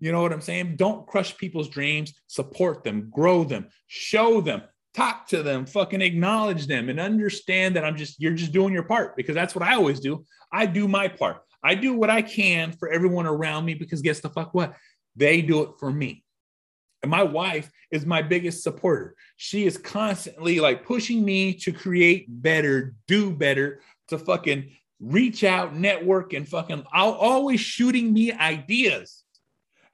You 0.00 0.10
know 0.10 0.20
what 0.20 0.32
I'm 0.32 0.40
saying? 0.40 0.76
Don't 0.76 1.06
crush 1.06 1.36
people's 1.36 1.68
dreams. 1.68 2.12
Support 2.26 2.82
them, 2.82 3.08
grow 3.10 3.44
them, 3.44 3.68
show 3.86 4.40
them 4.40 4.62
talk 4.96 5.28
to 5.28 5.42
them, 5.42 5.66
fucking 5.66 6.00
acknowledge 6.00 6.66
them, 6.66 6.88
and 6.88 6.98
understand 6.98 7.76
that 7.76 7.84
I'm 7.84 7.96
just, 7.96 8.20
you're 8.20 8.32
just 8.32 8.52
doing 8.52 8.72
your 8.72 8.82
part 8.82 9.16
because 9.16 9.34
that's 9.34 9.54
what 9.54 9.66
I 9.66 9.74
always 9.74 10.00
do. 10.00 10.24
I 10.50 10.66
do 10.66 10.88
my 10.88 11.08
part. 11.08 11.42
I 11.62 11.74
do 11.74 11.94
what 11.94 12.10
I 12.10 12.22
can 12.22 12.72
for 12.72 12.88
everyone 12.88 13.26
around 13.26 13.64
me 13.64 13.74
because 13.74 14.00
guess 14.00 14.20
the 14.20 14.30
fuck 14.30 14.54
what? 14.54 14.74
They 15.14 15.42
do 15.42 15.62
it 15.62 15.70
for 15.78 15.92
me. 15.92 16.24
And 17.02 17.10
my 17.10 17.22
wife 17.22 17.70
is 17.90 18.06
my 18.06 18.22
biggest 18.22 18.62
supporter. 18.62 19.14
She 19.36 19.66
is 19.66 19.76
constantly 19.76 20.60
like 20.60 20.84
pushing 20.84 21.24
me 21.24 21.54
to 21.54 21.72
create 21.72 22.26
better, 22.28 22.94
do 23.06 23.30
better, 23.30 23.80
to 24.08 24.18
fucking 24.18 24.70
reach 25.00 25.44
out, 25.44 25.76
network, 25.76 26.32
and 26.32 26.48
fucking 26.48 26.84
always 26.92 27.60
shooting 27.60 28.12
me 28.12 28.32
ideas 28.32 29.24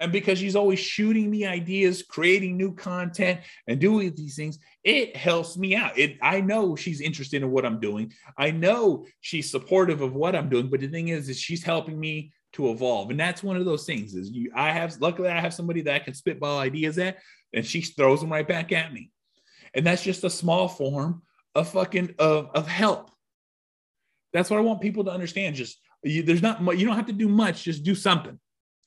and 0.03 0.13
because 0.13 0.39
she's 0.39 0.57
always 0.57 0.81
shooting 0.81 1.31
me 1.31 1.47
ideas, 1.47 2.03
creating 2.03 2.57
new 2.57 2.75
content, 2.75 3.41
and 3.69 3.81
doing 3.81 4.13
these 4.15 4.35
things, 4.35 4.59
it 4.83 5.17
helps 5.17 5.57
me 5.57 5.77
out. 5.77 5.97
It 5.97 6.19
I 6.21 6.41
know 6.41 6.75
she's 6.75 7.01
interested 7.01 7.43
in 7.43 7.51
what 7.51 7.65
I'm 7.65 7.79
doing. 7.79 8.13
I 8.37 8.51
know 8.51 9.07
she's 9.21 9.51
supportive 9.51 10.01
of 10.01 10.15
what 10.15 10.35
I'm 10.35 10.49
doing. 10.49 10.69
But 10.69 10.81
the 10.81 10.89
thing 10.89 11.09
is, 11.09 11.29
is 11.29 11.39
she's 11.39 11.63
helping 11.63 11.99
me 11.99 12.33
to 12.55 12.71
evolve. 12.71 13.11
And 13.11 13.19
that's 13.19 13.43
one 13.43 13.57
of 13.57 13.65
those 13.65 13.87
things 13.87 14.15
is 14.15 14.31
you 14.31 14.51
I 14.55 14.73
have 14.73 15.01
luckily 15.01 15.29
I 15.29 15.41
have 15.41 15.55
somebody 15.55 15.83
that 15.83 15.95
I 15.95 16.01
can 16.01 16.15
spitball 16.15 16.59
ideas 16.59 16.99
at, 16.99 17.19
and 17.53 17.65
she 17.65 17.81
throws 17.81 18.21
them 18.21 18.33
right 18.33 18.47
back 18.47 18.73
at 18.73 18.93
me. 18.93 19.11
And 19.75 19.87
that's 19.87 20.03
just 20.03 20.25
a 20.25 20.31
small 20.31 20.69
form 20.69 21.23
of 21.55 21.69
fucking 21.69 22.17
of, 22.19 22.51
of 22.55 22.67
help. 22.67 23.11
That's 24.33 24.51
what 24.51 24.59
I 24.59 24.63
want 24.63 24.81
people 24.81 25.05
to 25.05 25.13
understand. 25.13 25.55
Just 25.55 25.79
you, 26.03 26.25
there's 26.25 26.43
not 26.43 26.61
you 26.77 26.87
don't 26.87 26.97
have 26.97 27.07
to 27.07 27.13
do 27.13 27.29
much, 27.29 27.63
just 27.63 27.85
do 27.85 27.95
something. 27.95 28.39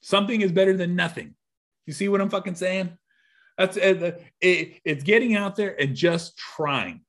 Something 0.05 0.41
is 0.41 0.51
better 0.51 0.77
than 0.77 0.95
nothing. 0.95 1.33
You 1.87 1.93
see 1.93 2.09
what 2.09 2.21
I'm 2.21 2.29
fucking 2.29 2.53
saying? 2.53 2.95
That's 3.57 3.75
it, 3.75 4.21
it, 4.39 4.79
it's 4.85 5.03
getting 5.03 5.35
out 5.35 5.55
there 5.55 5.75
and 5.81 5.95
just 5.95 6.37
trying. 6.37 7.01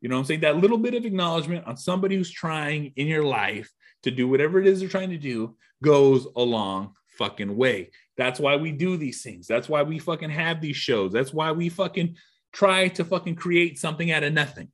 You 0.00 0.08
know 0.08 0.14
what 0.14 0.20
I'm 0.20 0.26
saying? 0.26 0.40
That 0.42 0.58
little 0.58 0.78
bit 0.78 0.94
of 0.94 1.04
acknowledgement 1.04 1.66
on 1.66 1.76
somebody 1.76 2.14
who's 2.14 2.30
trying 2.30 2.92
in 2.94 3.08
your 3.08 3.24
life 3.24 3.68
to 4.04 4.12
do 4.12 4.28
whatever 4.28 4.60
it 4.60 4.68
is 4.68 4.78
they're 4.78 4.88
trying 4.88 5.10
to 5.10 5.18
do 5.18 5.56
goes 5.82 6.28
a 6.36 6.40
long 6.40 6.92
fucking 7.18 7.56
way. 7.56 7.90
That's 8.16 8.38
why 8.38 8.54
we 8.54 8.70
do 8.70 8.96
these 8.96 9.20
things. 9.20 9.48
That's 9.48 9.68
why 9.68 9.82
we 9.82 9.98
fucking 9.98 10.30
have 10.30 10.60
these 10.60 10.76
shows. 10.76 11.12
That's 11.12 11.34
why 11.34 11.50
we 11.50 11.68
fucking 11.68 12.14
try 12.52 12.86
to 12.90 13.04
fucking 13.04 13.34
create 13.34 13.76
something 13.76 14.12
out 14.12 14.22
of 14.22 14.32
nothing. 14.32 14.68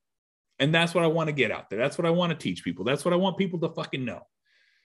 And 0.58 0.74
that's 0.74 0.92
what 0.92 1.04
I 1.04 1.06
want 1.06 1.28
to 1.28 1.32
get 1.32 1.50
out 1.50 1.70
there. 1.70 1.78
That's 1.78 1.96
what 1.96 2.06
I 2.06 2.10
want 2.10 2.32
to 2.32 2.38
teach 2.38 2.64
people. 2.64 2.84
That's 2.84 3.02
what 3.02 3.14
I 3.14 3.16
want 3.16 3.38
people 3.38 3.60
to 3.60 3.70
fucking 3.70 4.04
know. 4.04 4.26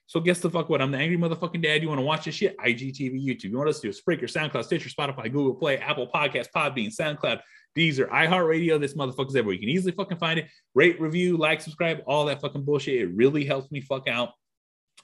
So 0.08 0.20
guess 0.20 0.40
the 0.40 0.50
fuck 0.50 0.70
what? 0.70 0.82
I'm 0.82 0.92
the 0.92 0.98
angry 0.98 1.18
motherfucking 1.18 1.64
dad. 1.64 1.82
You 1.82 1.88
want 1.90 2.00
to 2.00 2.06
watch 2.06 2.26
this 2.26 2.36
shit? 2.36 2.58
IGTV, 2.60 3.26
YouTube. 3.26 3.46
You 3.46 3.58
want 3.58 3.70
us 3.70 3.80
to 3.80 3.92
do 3.92 3.94
Spreaker, 3.94 4.24
SoundCloud, 4.24 4.64
Stitcher, 4.66 4.90
Spotify, 4.90 5.24
Google 5.32 5.56
Play, 5.56 5.78
Apple 5.78 6.08
Podcast, 6.14 6.48
Podbean, 6.56 6.96
SoundCloud, 6.96 7.40
Deezer, 7.76 8.08
iHeartRadio. 8.10 8.80
This 8.80 8.94
motherfucker's 8.94 9.36
everywhere. 9.36 9.56
You 9.56 9.60
can 9.62 9.70
easily 9.70 9.94
fucking 9.94 10.20
find 10.20 10.40
it. 10.40 10.48
Rate, 10.76 11.02
review, 11.02 11.38
like, 11.38 11.60
subscribe, 11.60 12.02
all 12.06 12.26
that 12.26 12.40
fucking 12.40 12.64
bullshit. 12.64 13.02
It 13.02 13.16
really 13.16 13.46
helps 13.46 13.72
me 13.72 13.82
fuck 13.82 14.08
out. 14.08 14.30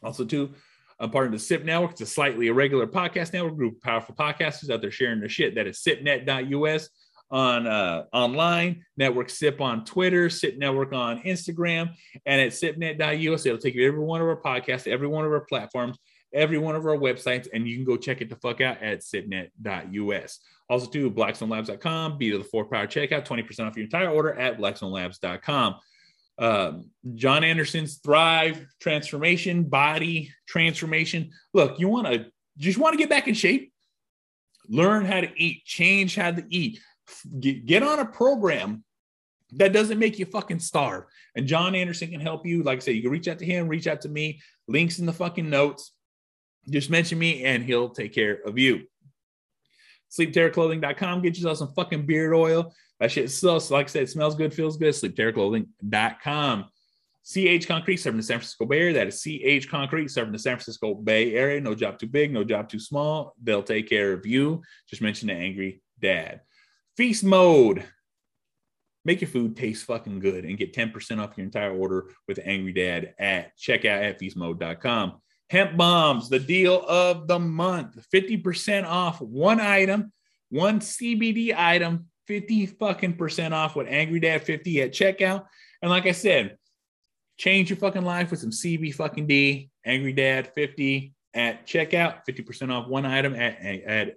Also, 0.04 0.24
too, 0.24 0.54
I'm 1.00 1.10
part 1.10 1.26
of 1.26 1.32
the 1.32 1.40
SIP 1.40 1.66
network. 1.66 1.92
It's 1.92 2.02
a 2.02 2.06
slightly 2.06 2.48
irregular 2.48 2.86
podcast 2.86 3.34
network 3.34 3.56
group 3.56 3.78
of 3.78 3.82
powerful 3.82 4.14
podcasters 4.14 4.70
out 4.70 4.82
there 4.82 4.92
sharing 4.92 5.20
their 5.20 5.30
shit. 5.30 5.56
That 5.56 5.66
is 5.66 5.82
sipnet.us 5.82 6.90
on 7.32 7.66
uh, 7.66 8.06
online, 8.14 8.86
Network 8.98 9.30
SIP 9.30 9.62
on 9.62 9.86
Twitter, 9.86 10.30
SIP 10.30 10.58
Network 10.58 10.94
on 10.94 11.22
Instagram, 11.24 11.92
and 12.26 12.42
at 12.42 12.52
sipnet.us. 12.52 13.46
It'll 13.46 13.58
take 13.58 13.76
you 13.76 13.82
to 13.82 13.88
every 13.88 14.00
one 14.02 14.22
of 14.22 14.28
our 14.28 14.42
podcasts, 14.42 14.88
every 14.88 15.08
one 15.08 15.26
of 15.26 15.32
our 15.32 15.46
platforms. 15.46 15.98
every 16.34 16.58
one 16.58 16.76
of 16.76 16.86
our 16.86 16.96
websites, 16.96 17.48
and 17.54 17.68
you 17.68 17.76
can 17.76 17.86
go 17.86 17.98
check 17.98 18.22
it 18.22 18.30
the 18.30 18.36
fuck 18.38 18.62
out 18.62 18.82
at 18.82 19.02
sipnet.us. 19.02 20.40
Also, 20.70 20.90
to 20.90 21.12
blackstonelabs.com, 21.12 22.18
be 22.18 22.32
to 22.32 22.38
the 22.38 22.44
fourth 22.46 22.70
power 22.72 22.88
checkout, 22.88 23.26
20% 23.26 23.68
off 23.68 23.76
your 23.76 23.84
entire 23.84 24.10
order 24.10 24.34
at 24.34 24.58
blackstonelabs.com. 24.58 25.76
Um, 26.38 26.90
John 27.16 27.44
Anderson's 27.44 27.98
Thrive 27.98 28.66
transformation, 28.80 29.64
body 29.66 30.34
transformation. 30.48 31.32
Look, 31.54 31.80
you 31.80 31.90
want 31.90 32.08
to 32.08 32.28
just 32.58 32.78
want 32.78 32.94
to 32.94 32.98
get 32.98 33.10
back 33.10 33.28
in 33.28 33.34
shape, 33.34 33.74
learn 34.70 35.06
how 35.06 35.22
to 35.22 35.30
eat, 35.36 35.66
change 35.66 36.16
how 36.16 36.32
to 36.32 36.44
eat, 36.50 36.80
get, 37.40 37.84
on 37.84 38.00
a 38.00 38.06
program 38.06 38.84
that 39.54 39.74
doesn't 39.74 40.00
make 40.00 40.18
you 40.18 40.26
fucking 40.26 40.60
starve. 40.60 41.04
And 41.36 41.48
John 41.48 41.76
Anderson 41.76 42.10
can 42.10 42.22
help 42.22 42.46
you. 42.46 42.64
Like 42.64 42.78
I 42.78 42.80
said, 42.80 42.96
you 42.96 43.02
can 43.02 43.12
reach 43.12 43.28
out 43.28 43.40
to 43.40 43.46
him, 43.46 43.68
reach 43.68 43.88
out 43.88 44.02
to 44.02 44.10
me. 44.10 44.42
Links 44.68 45.00
in 45.00 45.06
the 45.06 45.14
fucking 45.14 45.50
notes. 45.50 45.92
Just 46.70 46.90
mention 46.90 47.20
me 47.20 47.44
and 47.44 47.64
he'll 47.64 47.90
take 47.90 48.14
care 48.14 48.40
of 48.46 48.58
you. 48.58 48.84
SleepTerrorClothing.com. 50.18 51.22
Get 51.22 51.36
yourself 51.36 51.58
some 51.58 51.74
fucking 51.74 52.06
beard 52.06 52.34
oil. 52.34 52.74
That 53.00 53.12
shit 53.12 53.32
smells, 53.32 53.72
like 53.72 53.88
I 53.88 53.90
said, 53.90 54.10
smells 54.10 54.36
good, 54.36 54.54
feels 54.54 54.78
good. 54.78 54.94
SleepTerrorClothing.com. 54.94 56.66
CH 57.24 57.68
Concrete 57.68 57.98
serving 57.98 58.18
the 58.18 58.24
San 58.24 58.40
Francisco 58.40 58.66
Bay 58.66 58.80
Area. 58.80 58.94
That 58.94 59.08
is 59.08 59.22
CH 59.22 59.70
Concrete 59.70 60.10
serving 60.10 60.34
the 60.34 60.40
San 60.40 60.56
Francisco 60.56 60.96
Bay 60.96 61.34
Area. 61.36 61.62
No 61.62 61.76
job 61.76 62.00
too 62.00 62.08
big, 62.08 62.34
no 62.34 62.44
job 62.44 62.68
too 62.68 62.80
small. 62.80 63.36
They'll 63.42 63.64
take 63.64 63.88
care 63.88 64.14
of 64.14 64.26
you. 64.26 64.62
Just 64.88 65.02
mention 65.02 65.28
the 65.28 65.34
angry 65.34 65.82
dad. 66.00 66.42
Feast 66.98 67.24
mode. 67.24 67.86
Make 69.04 69.22
your 69.22 69.30
food 69.30 69.56
taste 69.56 69.86
fucking 69.86 70.20
good 70.20 70.46
and 70.46 70.58
get 70.58 70.74
10% 70.74 71.20
off 71.20 71.38
your 71.38 71.46
entire 71.46 71.76
order 71.76 72.10
with 72.28 72.40
Angry 72.44 72.74
Dad 72.74 73.16
at 73.18 73.58
checkout 73.58 74.04
at 74.04 74.20
feastmode.com. 74.20 75.22
Hemp 75.50 75.76
Bombs, 75.76 76.30
the 76.30 76.40
deal 76.40 76.86
of 76.88 77.28
the 77.28 77.40
month. 77.40 77.98
50% 78.14 78.86
off 78.86 79.20
one 79.20 79.60
item, 79.60 80.14
one 80.50 80.80
CBD 80.80 81.54
item, 81.56 82.08
50 82.28 82.68
fucking 82.68 83.16
percent 83.18 83.54
off 83.54 83.76
with 83.76 83.88
Angry 83.90 84.20
Dad 84.20 84.44
50 84.44 84.82
at 84.84 84.92
checkout. 84.92 85.46
And 85.82 85.90
like 85.90 86.06
I 86.06 86.12
said, 86.12 86.58
change 87.38 87.70
your 87.70 87.78
fucking 87.78 88.04
life 88.04 88.32
with 88.32 88.40
some 88.40 88.52
CB 88.52 88.94
fucking 88.94 89.28
D, 89.28 89.72
Angry 89.86 90.14
Dad 90.14 90.54
50 90.54 91.14
at 91.34 91.66
checkout, 91.66 92.20
50% 92.30 92.72
off 92.72 92.88
one 92.88 93.06
item 93.06 93.36
at, 93.36 93.60
at 93.62 94.16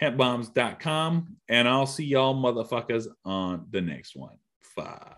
hempbombs.com. 0.00 1.36
And 1.48 1.68
I'll 1.68 1.86
see 1.86 2.04
y'all 2.04 2.34
motherfuckers 2.34 3.06
on 3.24 3.66
the 3.70 3.80
next 3.80 4.16
one. 4.16 4.36
Die. 4.76 5.16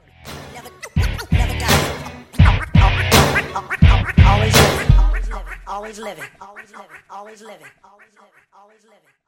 Always 4.26 4.54
living. 4.54 4.92
Always 5.66 5.98
living. 5.98 6.28
Always 6.48 6.70
living. 6.70 6.96
Always 7.10 7.42
living. 7.42 7.66
Always 7.84 8.12
living. 8.14 8.44
Always 8.54 8.84
living. 8.84 9.27